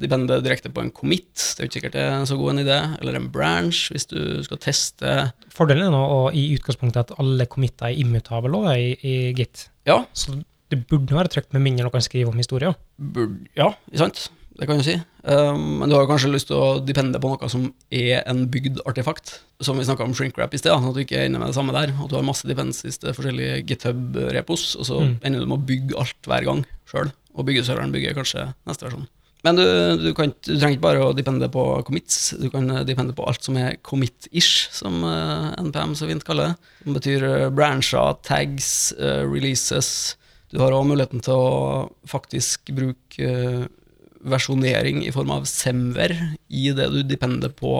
[0.00, 2.62] depende direkte på en commit, det er jo ikke sikkert det er så god en
[2.62, 5.16] idé, eller en branch, hvis du skal teste
[5.52, 9.68] Fordelen er nå og i utgangspunktet at alle committer er immutable i, i Git.
[9.88, 10.00] Ja.
[10.16, 10.38] Så
[10.70, 12.76] det burde være trygt med mindre noen kan skrive om historier.
[12.96, 14.96] Burde, ja, sant det kan du si.
[15.24, 18.82] Um, men du har kanskje lyst til å depende på noe som er en bygd
[18.88, 21.48] artefakt, som vi snakka om shrinkwrap i sted, sånn at du ikke er inne med
[21.48, 21.94] det samme der.
[21.94, 25.14] At du har masse dependencies til forskjellige GitHub-repos, og så mm.
[25.24, 27.12] ender du med å bygge alt hver gang sjøl.
[27.36, 29.08] Og byggeserveren bygger kanskje neste versjon.
[29.46, 29.64] Men du,
[30.02, 33.46] du, kan, du, trenger ikke bare å depende på commits, du kan depende på alt
[33.46, 36.72] som er commit-ish, som uh, NPM så fint kaller det.
[36.84, 40.18] Som betyr uh, brancher, tags, releases.
[40.52, 43.68] Du har òg muligheten til å faktisk bruke
[44.20, 46.12] versjonering i form av semver
[46.52, 47.72] i det du depender på,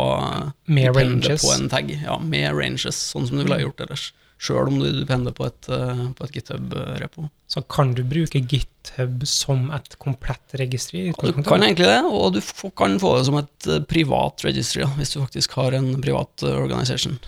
[0.71, 1.93] med depender på en tag.
[2.01, 4.11] Ja, med ranges, sånn som du ville ha gjort ellers.
[4.41, 7.27] Sjøl om du depender på et, eh, på et GitHub-repo.
[7.51, 11.11] Så kan du bruke GitHub som et komplett registri?
[11.11, 12.41] Ja, du kan egentlig det, og du
[12.77, 16.57] kan få det som et eh, privat registry, hvis du faktisk har en privat eh,
[16.57, 17.21] organisation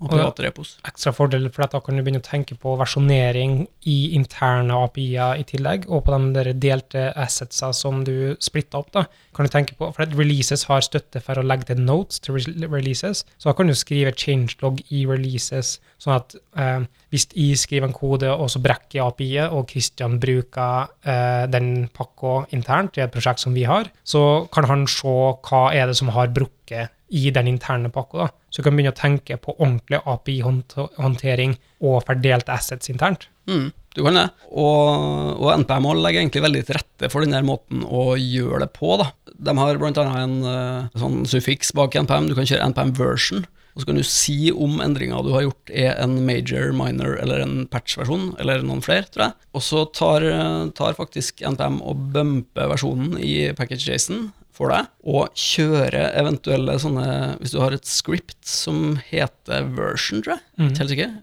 [0.00, 0.72] og private repos.
[0.88, 5.44] Ekstra fordel, for da kan du begynne å tenke på versjonering i interne API-er i
[5.48, 8.92] tillegg, og på de der delte assetsa som du splitter opp.
[8.96, 9.04] da,
[9.36, 12.38] kan du tenke på, for at Releases har støtte for å legge til notes til
[12.72, 17.90] releases, så da kan du skrive changelog i releases, sånn at eh, hvis jeg skriver
[17.90, 23.12] en kode, og så brekker API-et, og Christian bruker eh, den pakka internt i et
[23.12, 25.12] prosjekt som vi har, så kan han se
[25.44, 28.30] hva er det som har brukket i den interne pakka.
[28.50, 33.28] Så du kan begynne å tenke på ordentlig API-håndtering og fordelt assets internt.
[33.50, 34.26] Mm, du kan det.
[34.50, 38.94] Og, og NPM legger egentlig veldig til rette for denne måten å gjøre det på.
[39.00, 39.10] Da.
[39.50, 40.04] De har bl.a.
[40.22, 42.30] en uh, sånn suffiks bak NPM.
[42.30, 43.46] Du kan kjøre NPM version.
[43.70, 47.42] Og så kan du si om endringa du har gjort er en major, minor eller
[47.44, 49.48] en patch-versjon, eller noen flere, tror jeg.
[49.54, 50.26] Og så tar,
[50.74, 54.28] tar faktisk NPM og bumper versjonen i package-jason
[54.60, 57.06] for deg, og kjøre eventuelle sånne
[57.40, 60.72] Hvis du har et script som heter version, tror jeg, mm.
[60.76, 61.14] helt sikker,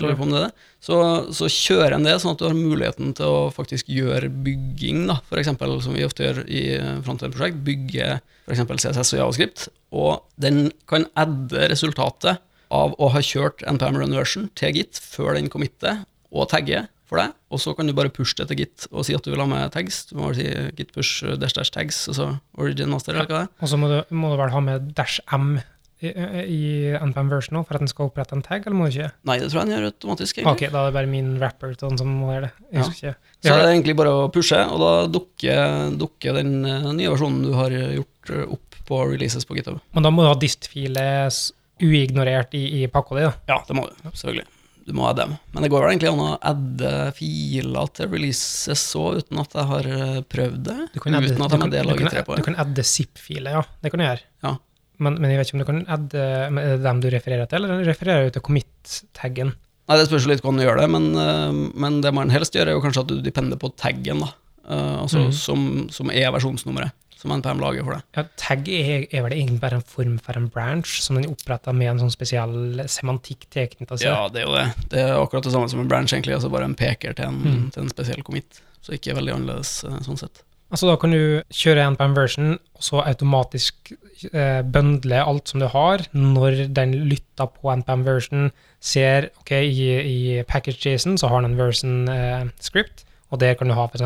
[0.00, 0.98] lurer på om det er det, så,
[1.36, 5.18] så kjører en det sånn at du har muligheten til å faktisk gjøre bygging, da,
[5.28, 6.64] for eksempel, som vi ofte gjør i
[7.04, 8.10] frontend-prosjekt, bygge
[8.46, 8.64] f.eks.
[8.86, 12.40] CSS og Javascript, og den kan adde resultatet
[12.74, 17.20] av å ha kjørt NPM Run version til Git før den committer, og tagge for
[17.22, 19.42] deg, og så kan du bare pushe det til Git og si at du vil
[19.42, 20.04] ha med tags.
[20.10, 23.30] Du må bare si git push uh, dash dash tags, og så origin master, eller
[23.30, 23.54] hva det er.
[23.62, 25.56] Og så må du, må du vel ha med dash m
[26.04, 26.62] i, i
[27.00, 29.12] NPM version for at den skal opprette en tag, eller må du ikke?
[29.28, 30.40] Nei, det tror jeg den gjør automatisk.
[30.42, 30.68] egentlig.
[30.68, 32.66] Ok, Da er det bare min rapper sånn som må gjøre det.
[32.74, 33.14] Jeg ja.
[33.40, 35.62] Så det er egentlig bare å pushe, og da dukker,
[36.00, 39.80] dukker den uh, nye versjonen du har gjort uh, opp på releases på GitHub.
[39.96, 41.40] Men da må du ha dist-filet
[41.82, 43.32] uignorert i, i pakka di, da?
[43.54, 43.96] Ja, det må du.
[44.12, 44.46] Selvfølgelig
[44.86, 45.34] du må adde dem.
[45.54, 49.68] Men det går vel egentlig an å adde filer til releases òg, uten at jeg
[49.72, 50.76] har eh, prøvd det?
[50.94, 52.38] Du kan adde, uten at jeg på det.
[52.38, 53.64] du kan adde zip-filer, ja.
[53.82, 54.22] Det kan du gjøre.
[54.46, 54.54] Ja.
[55.02, 57.66] Men, men, jeg vet ikke om du kan adde Er det dem du refererer til,
[57.66, 59.50] eller refererer du til commit-taggen?
[59.86, 62.70] Nei, Det spørs litt hvordan du gjør det, men, eh, men, det man helst gjør,
[62.70, 64.32] er jo kanskje at du depender på taggen, da.
[64.66, 65.34] Altså mm.
[65.38, 65.60] som,
[65.94, 66.90] som, er versjonsnummeret
[67.26, 68.06] som NPM lager for deg.
[68.16, 71.74] Ja, Tag er, er, vel egentlig bare en form for en branch, som den oppretta
[71.76, 74.08] med en sånn spesiell semantikk tilknytta seg?
[74.08, 74.66] Ja, det er jo det.
[74.94, 77.40] Det er akkurat det samme som en branch, egentlig, altså bare en peker til en,
[77.42, 77.70] mm.
[77.74, 78.62] til en spesiell commit.
[78.86, 80.44] Så ikke veldig annerledes eh, sånn sett.
[80.70, 83.92] Altså Da kan du kjøre npm version, og så automatisk
[84.32, 88.50] eh, bøndle alt som du har, når den lytter på npm version,
[88.82, 93.68] ser ok, i, i package-jason så har den en version eh, script, og der kan
[93.68, 94.04] du ha f.eks.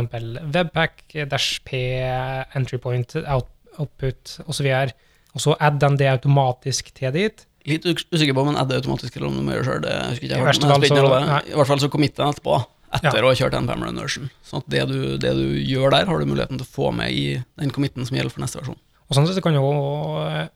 [0.55, 1.77] webpack, dash p,
[2.57, 4.69] entry point, out, output osv.
[5.35, 7.47] Og så adder den det automatisk til dit.
[7.69, 9.83] Litt usikker på om den adder automatisk eller om du må gjøre det sjøl.
[9.85, 10.39] Det I det.
[11.53, 12.57] I hvert fall så committer den etterpå,
[12.97, 13.25] etter Ja.
[13.27, 14.31] å ha kjørt npm run version.
[14.43, 17.13] Sånn at det du, det du gjør der, har du muligheten til å få med
[17.13, 17.27] i
[17.61, 18.79] den committen som gjelder for neste versjon.
[19.11, 19.61] Og sånn sett kan du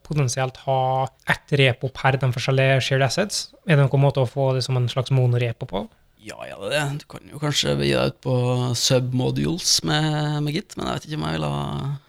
[0.07, 3.48] potensielt ha ett repo per de forskjellige shared assets.
[3.66, 5.85] Er det noen måte å få det som en slags monorepo på?
[6.25, 7.03] Ja, ja, det er det.
[7.03, 8.35] Du kan jo kanskje gi deg ut på
[8.81, 11.59] submodules med, med Git, men jeg vet ikke om jeg vil ha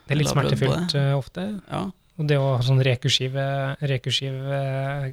[0.07, 1.01] Det er litt prøvd på smertefullt det.
[1.03, 1.45] eh, ofte.
[1.71, 1.81] Ja.
[2.15, 3.45] Og det å ha sånn rekursive,
[3.91, 4.59] rekursive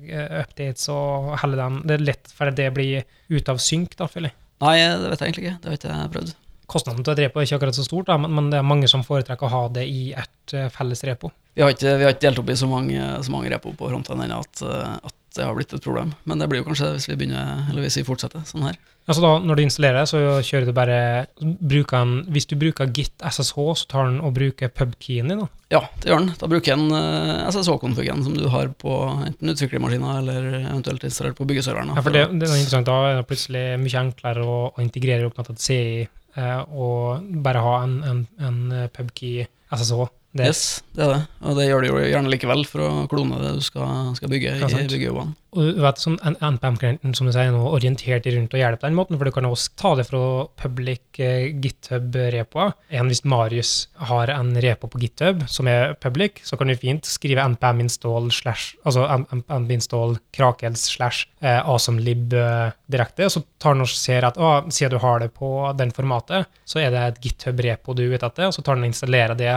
[0.07, 4.07] eh, updates og helle dem Det er lett for det blir ute av synk, da,
[4.07, 4.39] føler jeg.
[4.63, 5.57] Nei, det vet jeg egentlig ikke.
[5.65, 6.35] Det har ikke jeg prøvd.
[6.73, 8.87] Kostnaden til et repo er ikke akkurat så stort, da, men, men det er mange
[8.89, 11.33] som foretrekker å ha det i ett eh, felles repo.
[11.59, 13.91] Vi har ikke, vi har ikke delt opp i så mange, så mange repo på
[13.91, 14.63] fronten ennå at,
[15.03, 16.15] at det har blitt et problem.
[16.29, 18.79] Men det blir jo kanskje det hvis vi begynner, eller hvis vi fortsetter sånn her.
[19.09, 20.99] Altså da, Når du installerer, så kjører du bare
[21.43, 25.43] bruker en, Hvis du bruker git SSH, så tar den og bruker pubkeyen din.
[25.43, 25.49] da.
[25.75, 26.31] Ja, det gjør den.
[26.39, 28.95] Da bruker den en uh, SSH-konfigen som du har på
[29.27, 31.91] enten utviklermaskiner eller eventuelt installert på byggeserveren.
[31.91, 31.99] da.
[31.99, 35.27] Ja, for det, det er interessant, Da er det plutselig mye enklere å, å integrere
[35.27, 40.11] opp mot et CI eh, og bare ha en, en, en eh, pubkey SSH.
[40.33, 41.23] Det, Yes, det er det.
[41.45, 44.55] Og det gjør du jo gjerne likevel for å klone det du skal, skal bygge
[44.63, 45.35] Ja, i byggejobbene.
[45.53, 48.89] Og du vet, sånn NPM-klienten som du sier, er nå orientert rundt og hjelper på
[48.89, 50.23] den måten, for du kan også ta det fra
[50.57, 52.73] public eh, GitHub-repoer.
[53.11, 53.73] Hvis Marius
[54.09, 58.33] har en repo på GitHub som er public, så kan du fint skrive npm install
[58.33, 63.93] slash, altså npm install krakels slash eh, awesomelib eh, direkte, og så tar den og
[63.93, 67.93] ser at å, siden du har det på den formatet, så er det et GitHub-repo
[67.93, 69.57] du er ute etter, og så tar den og installerer det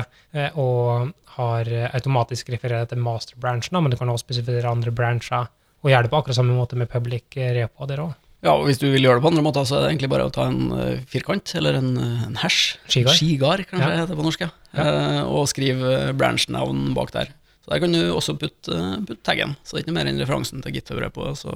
[0.60, 5.48] og har automatisk referert til master branchen, men du kan også spesifisere andre brancher
[5.86, 8.14] og gjøre det på akkurat samme måte med public repa repo der òg.
[8.46, 10.26] Ja, og hvis du vil gjøre det på andre måter, så er det egentlig bare
[10.28, 12.76] å ta en uh, firkant, eller en, eh, en hash.
[12.86, 13.16] Skigar.
[13.18, 13.90] Skigar, kanskje Ja.
[13.90, 14.50] det heter på norsk, ja.
[14.76, 17.32] Eh, og skrive branch-navn bak der.
[17.66, 19.56] Så der kan du også putte, putte taggen.
[19.66, 21.56] Så det er ikke noe mer enn referansen til GitHub-repo, så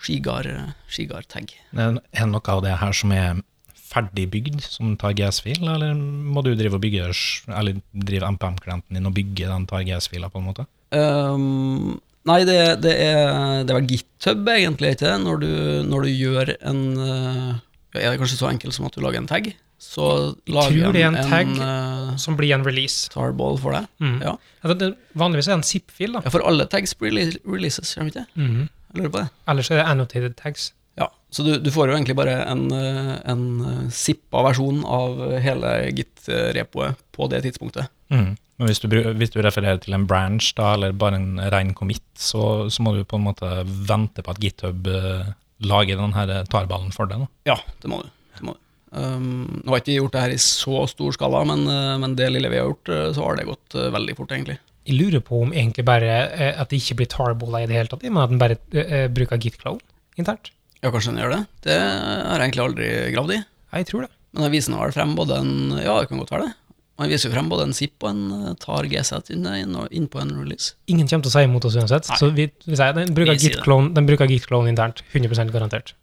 [0.00, 0.48] skigar,
[0.88, 1.52] skigar tag.
[1.76, 3.42] Er det noe av det her som er
[3.92, 7.10] ferdig bygd, som tar GS-fil, eller må du drive og bygge,
[7.52, 10.66] eller drive MPM-klienten din og bygge den tar GS-fila på en måte?
[10.96, 15.16] Ehm, nei, det, det, er, det er vel GitHub, egentlig, ikke?
[15.22, 15.50] Når du,
[15.88, 17.52] når du gjør en eh,
[17.94, 19.50] ja, Er det kanskje så enkelt som at du lager en tag?
[19.82, 20.04] Så
[20.46, 21.48] lager tror det er en tag.
[21.58, 23.08] eh, Som blir en release.
[23.10, 23.88] tarball for deg.
[24.00, 24.20] Mm.
[24.22, 24.36] Ja.
[24.62, 26.22] Altså, det, vanligvis er det en zip-fil, da.
[26.24, 28.28] ja, for alle tags rele- releases, gjør de ikke det?
[28.44, 28.68] Mhm.
[28.92, 29.28] Jeg lurer på det.
[29.48, 30.68] Ellers er det annotated tags.
[31.00, 35.18] Ja, så du, du får jo egentlig bare en, eh, en eh, zippa versjon av
[35.42, 37.88] hele Git-repoet på det tidspunktet.
[38.12, 38.32] Mhm.
[38.60, 42.04] Men hvis du, hvis du refererer til en branch, da, eller bare en ren commit,
[42.14, 45.32] så, så må du på en måte vente på at GitHub eh,
[45.66, 46.14] lager den
[46.52, 47.24] tarballen for deg.
[47.24, 47.54] Da.
[47.54, 48.12] Ja, det må du.
[48.36, 48.60] Det må du.
[48.92, 52.14] Um, nå har jeg ikke gjort det her i så stor skala, men, eh, men
[52.18, 54.58] det lille vi har gjort, eh, så har det gått eh, veldig fort, egentlig.
[54.84, 57.90] Jeg lurer på om egentlig bare eh, at det ikke blir tarballa i det hele
[57.90, 59.80] tatt, men at den bare uh, bruker git-clone
[60.20, 60.50] internt.
[60.82, 61.44] Ja, kanskje den gjør det.
[61.64, 63.38] Det har jeg egentlig aldri gravd i.
[63.42, 64.12] Ja, jeg tror det.
[64.32, 66.54] Men den viser nå vel frem både en Ja, det kan godt være det.
[67.02, 69.48] Han viser jo frem både en zip og en eh, tar GZ inn,
[69.90, 70.76] inn, på en release.
[70.92, 72.18] Ingen kommer til å si imot oss uansett, Nei.
[72.20, 75.04] så vi, vi sier den bruker git-clone internt.
[75.12, 75.96] 100% garantert.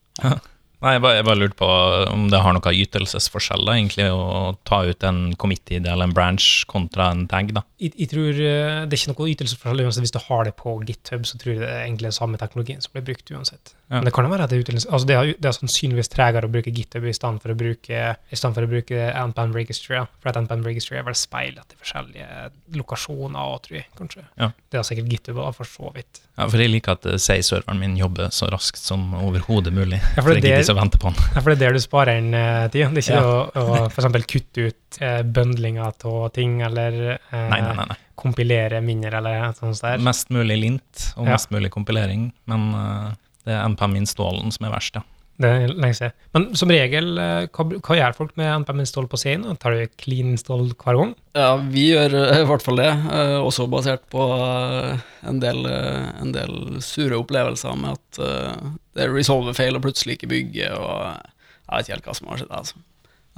[0.80, 1.70] Nei, jeg bare, jeg bare lurte på
[2.08, 6.64] om det har noen ytelsesforskjell, da, egentlig, å ta ut en commit-ID eller en branch
[6.72, 7.66] kontra en tag, da.
[7.84, 10.06] Jeg, jeg tror eh, Det er ikke noe ytelsesforskjell uansett.
[10.06, 12.96] Hvis du har det på GitHub, så tror jeg det er egentlig samme teknologien som
[12.96, 13.74] blir brukt uansett.
[13.90, 13.98] Ja.
[13.98, 16.12] Men det kan jo være at det er ytelse, altså det er, det er sannsynligvis
[16.14, 19.98] tregere å bruke GitHub i stedet for å bruke, i for å bruke NPM Registry.
[20.00, 20.06] Ja.
[20.24, 23.90] For at NPM Registry er vel speilet til forskjellige lokasjoner tror jeg.
[24.00, 24.24] kanskje.
[24.40, 24.54] Ja.
[24.72, 26.24] Det har sikkert GitHub da, for så vidt.
[26.40, 30.00] Ja, for jeg liker at eh, Say-serveren min jobber så raskt som overhodet mulig.
[30.16, 31.20] Ja, for det- ikke å vente på den.
[31.36, 32.88] Ja, for det er der du sparer inn uh, tid.
[32.96, 33.24] Det er ikke Ja.
[33.28, 38.00] å, å eksempel kutte ut uh, bøndlinger av ting, eller uh, Nei, nei, nei.
[38.20, 40.00] kompilere mindre, eller noe sånt der.
[40.10, 41.36] Mest mulig lint og Ja.
[41.36, 43.12] mest mulig kompilering, men uh,
[43.46, 45.04] det er NPM-installen som er verst, ja.
[45.40, 46.16] Det er lenge siden.
[46.36, 49.56] Men som regel, eh, hva, hva gjør folk med NPM install på scenen?
[49.62, 51.14] Tar du clean install hver gang?
[51.38, 56.36] Ja, vi gjør eh, i hvert fall det, eh, også basert på en del, en
[56.36, 61.88] del sure opplevelser med at det er resolve-feil og plutselig ikke bygger, og jeg vet
[61.88, 62.54] ikke helt hva som har skjedd.
[62.60, 62.84] Altså.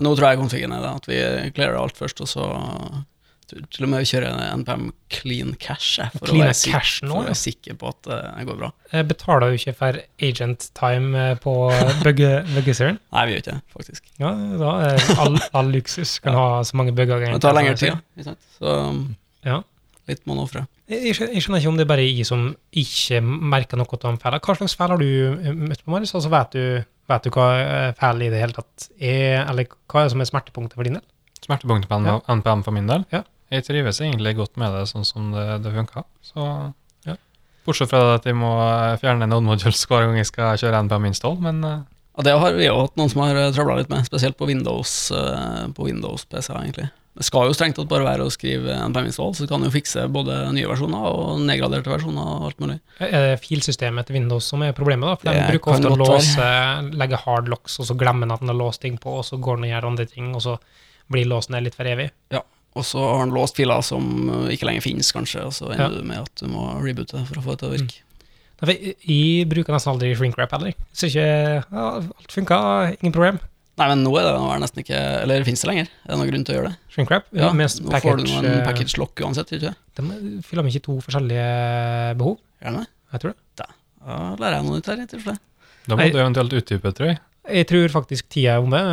[0.01, 1.21] Nå tror jeg konfigen er det, at vi
[1.53, 2.47] clearer alt først, og så
[3.71, 7.09] til og med vi kjører en NPM clean cash, for, for, å være, cash nå,
[7.11, 8.69] for å være sikker på at eh, det går bra.
[8.93, 9.99] Jeg betaler jo ikke for
[10.29, 11.55] agent time eh, på
[12.05, 12.99] buggeseren.
[13.11, 14.11] Nei, vi gjør ikke det, faktisk.
[14.21, 14.31] Ja,
[14.61, 16.17] da er all, all luksus.
[16.23, 17.25] Kan ha så mange bugger.
[17.27, 18.41] Det tar lengre tid, ikke sant?
[18.59, 18.77] så
[19.47, 19.61] Ja.
[20.09, 20.65] litt må man ofre.
[20.91, 24.17] Jeg, jeg skjønner ikke om det er bare jeg som ikke merker noe av de
[24.19, 24.41] feilene.
[24.43, 25.07] Hva slags feil har du
[25.39, 26.11] eh, møtt på, Marius?
[26.17, 30.01] Altså, vet, du, vet du hva eh, feil i det hele tatt er, eller hva
[30.03, 31.05] er det som er smertepunktet for din del?
[31.41, 32.17] Smertepunktet på Ja.
[32.35, 33.05] NPM for min del.
[33.13, 33.23] Ja.
[33.51, 36.05] Jeg trives egentlig godt med det sånn som det, det funka.
[36.23, 36.45] Så
[37.07, 37.17] Ja.
[37.65, 38.51] Bortsett fra at jeg må
[39.01, 41.81] fjerne node modules hver gang jeg skal kjøre NPM install, men eh,
[42.17, 45.11] Og det har vi jo hatt noen som har trøbla litt med, spesielt på Windows,
[45.15, 46.89] eh, på Windows PC, egentlig.
[47.11, 49.73] Det skal jo strengt tatt bare være å skrive NPM install, så kan du jo
[49.73, 52.77] fikse både nye versjoner og nedgraderte versjoner og alt mulig.
[53.03, 55.09] Er det filsystemet til Windows som er problemet?
[55.09, 55.15] da?
[55.19, 56.47] For Det De bruker ofte å låse,
[56.95, 59.39] legge hard locks, og så glemmer den at den har låst ting på, og så
[59.43, 60.55] går den og gjør andre ting, og så
[61.11, 62.11] blir låsen der litt for evig.
[62.79, 65.89] Og så har han låst filer som eh, ikke lenger finnes, kanskje, og så ender
[65.89, 65.99] Ja.
[65.99, 67.97] du med at du må reboote for å få det til å virke.
[68.61, 68.71] Mm.
[68.71, 70.73] jeg, bruker nesten aldri shrinkwrap heller.
[70.93, 72.57] Så ikke ja, Alt funka,
[73.01, 73.39] ingen problem.
[73.79, 75.87] Nei, men nå er det nå er det nesten ikke Eller finnes det lenger?
[76.03, 76.75] Er det noen grunn til å gjøre det?
[76.93, 77.25] Shrinkwrap.
[77.33, 79.79] Ja, mens nå får du en noen eh, package lock uansett, ikke sant?
[79.97, 80.01] De
[80.45, 81.47] fyller med ikke to forskjellige
[82.19, 82.35] behov.
[82.61, 82.89] Gjør de det?
[83.15, 83.39] Jeg tror det.
[83.61, 83.65] Da
[84.39, 85.39] lærer jeg noe nytt her, i tilfelle.
[85.87, 87.17] da må du eventuelt utdype, tror jeg.
[87.51, 88.81] Jeg tror faktisk tida er omme.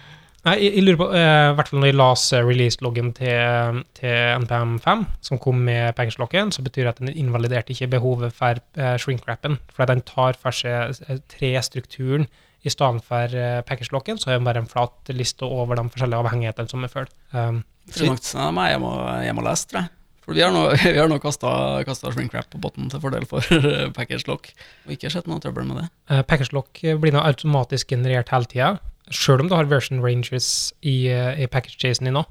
[0.46, 3.80] Nei, jeg, jeg lurer på, eh, i hvert fall når jeg las eh, release-loggen til,
[3.98, 8.60] til NPM5, som kom med package-locken, så betyr det at den invaliderte ikke behovet for
[8.80, 12.24] eh, shrink-wrappen, for den tar for seg eh, tre-strukturen
[12.64, 16.24] i stedet for eh, package-locken, så er den bare en flat liste over de forskjellige
[16.24, 17.16] avhengighetene som er følt.
[17.36, 18.32] Um, Interessant.
[18.32, 19.92] Jeg må, jeg må lese, tror jeg.
[20.24, 21.52] For vi har nå, vi har nå kasta,
[21.84, 23.44] shrinkwrap på botten til fordel for
[23.98, 24.52] package lock,
[24.86, 25.90] og ikke sett noe trøbbel med det.
[26.08, 28.78] Uh, Package-lock blir nå automatisk generert hele tida,
[29.10, 32.26] sjøl om du har version ranges i, eh, i package-chasen din nå.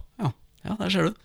[0.65, 1.17] Ja, der ser du.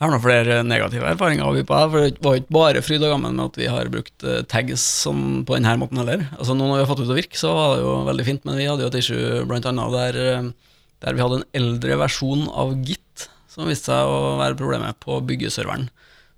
[0.00, 3.02] Jeg har noen flere negative erfaringer vi på det, for det var ikke bare fryd
[3.04, 6.24] og gammen med at vi har brukt eh, tags sånn på denne måten heller.
[6.38, 8.46] Altså Nå når vi har fått til å virke, så var det jo veldig fint,
[8.48, 12.00] men vi hadde jo et issue blant annet der, eh, der vi hadde en eldre
[12.00, 15.90] versjon av Git som viste seg å være problemet på byggeserveren.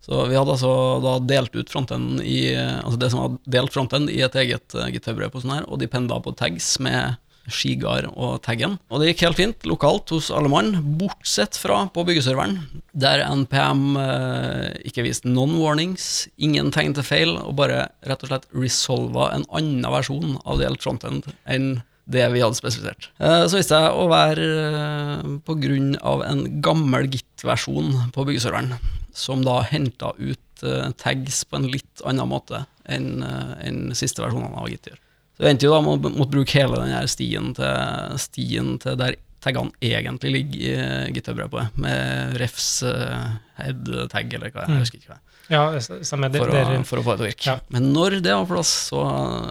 [0.02, 0.74] Så vi hadde altså
[1.04, 5.30] da delt ut fronten i Altså det som var delt fronten i et eget GitHub-brev
[5.30, 7.14] på sånn her, og de pendla på tags med
[7.50, 8.76] Skigar og taggen.
[8.92, 12.60] Og det gikk helt fint lokalt hos alle mann, bortsett fra på byggeserveren,
[12.94, 18.30] der NPM eh, ikke viste noen warnings, ingen tegn til feil, og bare rett og
[18.30, 21.80] slett resolva en annen versjon av delt frontend enn
[22.10, 23.10] det vi hadde spesifisert.
[23.22, 28.74] Eh, så viste jeg å være eh, på grunn av en gammel Git-versjon på byggeserveren,
[29.14, 34.58] som da henta ut eh, tags på en litt annen måte enn en siste versjonene
[34.58, 34.98] av Git gjør.
[35.42, 38.96] Jeg endte jo da med å måtte bruke hele den her stien til, stien til
[39.00, 43.24] der taggene egentlig ligger i eh, GitHub-brevet, med refs eh,
[43.58, 44.76] head-tag, eller hva, Mm.
[44.76, 45.20] jeg husker ikke hva.
[45.50, 45.62] Ja,
[46.06, 46.28] samme.
[46.30, 47.46] Det, For, å, for å få det til å virke.
[47.50, 47.56] Ja.
[47.74, 49.00] Men når det var på plass, så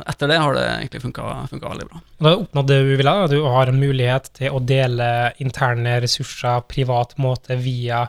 [0.08, 2.00] etter det har det egentlig funka veldig bra.
[2.18, 3.14] Du har oppnådd det du ville.
[3.34, 5.10] Du har en mulighet til å dele
[5.44, 8.06] interne ressurser privat måte via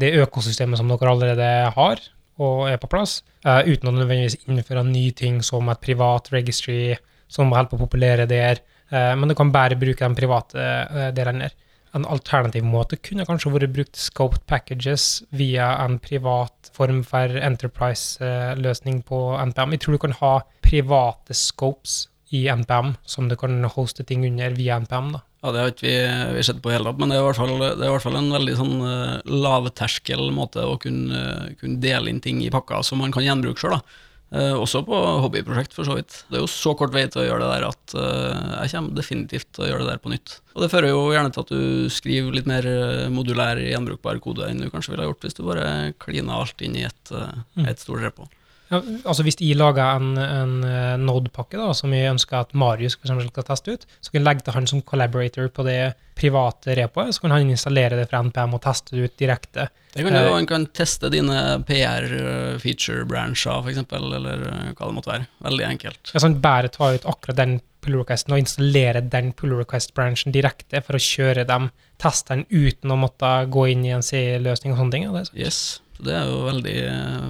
[0.00, 2.00] det økosystemet som dere allerede har
[2.40, 6.96] og er på plass, eh, uten å nødvendigvis innføre nye ting som et privat registry
[7.28, 8.62] som holder på å populere der.
[8.90, 11.56] Eh, men du kan bare bruke de private delene delen der.
[11.96, 19.00] En alternativ måte kunne kanskje vært brukt scoped packages via en privat form for enterprise-løsning
[19.08, 19.72] på NPM.
[19.72, 20.34] Jeg tror du kan ha
[20.66, 22.02] private scopes
[22.34, 25.12] i NPM som du kan hoste ting under via NPM.
[25.14, 25.22] da.
[25.42, 27.38] Ja, Det har ikke vi, vi sett på hele tatt, men det er i hvert
[27.38, 31.20] fall, i hvert fall en veldig sånn uh, lavterskel måte å kunne,
[31.60, 33.78] kunne dele inn ting i pakka som man kan gjenbruke sjøl.
[34.26, 36.16] Uh, også på hobbyprosjekt, for så vidt.
[36.26, 38.96] Det er jo så kort vei til å gjøre det der at uh, jeg kommer
[38.98, 40.32] definitivt til å gjøre det der på nytt.
[40.56, 44.48] Og det fører jo gjerne til at du skriver litt mer uh, modulær, gjenbrukbar kode
[44.50, 45.68] enn du kanskje ville ha gjort hvis du bare
[46.02, 48.26] klina alt inn i et, uh, et stort repo.
[48.70, 52.96] Ja, altså Hvis jeg lager en, en eh, Node-pakke da, som jeg ønsker at Marius
[52.96, 55.80] for eksempel, skal teste ut, så kan jeg legge til han som collaborator på det
[56.16, 59.68] private repoet, så kan han installere det fra NPM og teste det ut direkte.
[59.92, 65.12] Det kan du, Eh, Han kan teste dine PR-feature-bransjer, f.eks., eller uh, hva det måtte
[65.12, 65.28] være.
[65.46, 66.12] Veldig enkelt.
[66.12, 70.82] Jeg kan bare ta ut akkurat den pull requesten og installere den pull request-bransjen direkte
[70.82, 71.70] for å kjøre dem,
[72.02, 75.06] teste den uten å måtte gå inn i en C-løsning og sånne ting.
[75.06, 75.80] Ja, Det, Yes.
[75.96, 76.76] Så det er jo veldig,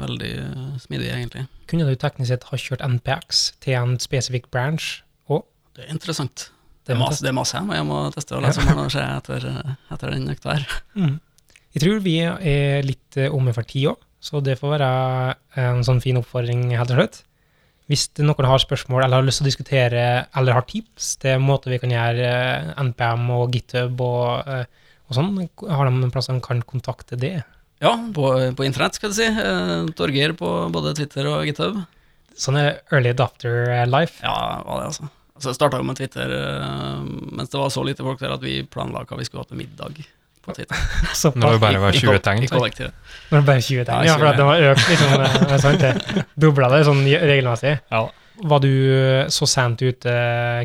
[0.03, 0.33] veldig
[0.83, 1.47] smidig, egentlig.
[1.71, 5.45] kunne du teknisk sett ha kjørt NPX til en spesifikk branch òg?
[5.79, 6.49] Det er interessant.
[6.87, 8.91] Det er masse, det er masse jeg må, jeg må teste og lese om og
[8.95, 9.47] se etter,
[9.95, 10.67] etter den økta her.
[10.97, 11.17] Mm.
[11.77, 14.87] Jeg tror vi er litt uh, omme for tid òg, så det får være
[15.61, 17.19] en sånn fin oppfordring helt til slutt.
[17.91, 21.75] Hvis noen har spørsmål eller har lyst til å diskutere eller har tips til måter
[21.75, 25.37] vi kan gjøre eh, NPM og GitHub og, eh, og sånn.
[25.69, 27.37] Har de en plass de kan kontakte det?
[27.83, 29.27] Ja, på, på internett, skal du si.
[29.29, 31.83] Eh, Torgeir på både Twitter og GitHub.
[32.37, 34.21] Sånn er early adopter life.
[34.25, 35.09] Ja, var det altså.
[35.37, 37.01] Altså, Jeg starta jo med Twitter eh,
[37.37, 39.61] mens det var så lite folk der at vi planla hva vi skulle ha til
[39.61, 39.99] middag
[40.47, 40.79] på Twitter.
[41.21, 42.45] Så Når det bare var I- i 20 kol- tegn.
[42.47, 42.95] I kollektivet.
[43.33, 44.07] Når det bare er 20 tegn.
[44.09, 46.25] Ja, for det var økt liksom, eh, sant det?
[46.47, 47.75] Dobla det sånn regelmessig.
[47.93, 48.07] Ja.
[48.37, 48.73] Var du
[49.33, 50.13] så sent ute,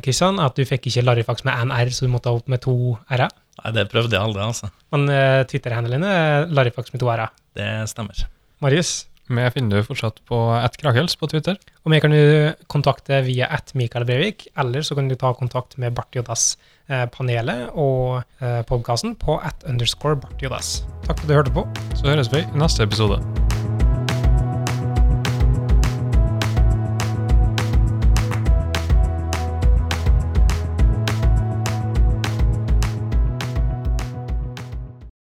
[0.04, 2.74] Kristian, at du fikk ikke Larifax med én R, så du måtte opp med to
[3.08, 3.32] R-er?
[3.62, 4.72] Nei, det prøvde jeg aldri, altså.
[4.94, 7.34] Men uh, Twitter-handelen er Larifax med to R-er.
[7.58, 8.26] Det stemmer.
[8.64, 9.02] Marius?
[9.32, 11.60] Vi finner du fortsatt på ett Krakels på Twitter.
[11.86, 15.78] Og meg kan du kontakte via at Mikael Brevik, eller så kan du ta kontakt
[15.82, 20.82] med Bart Jodas-panelet og eh, podkasten på at underscore Bart Jodas.
[21.08, 21.66] Takk for at du hørte på.
[21.96, 23.22] Så høres vi i neste episode.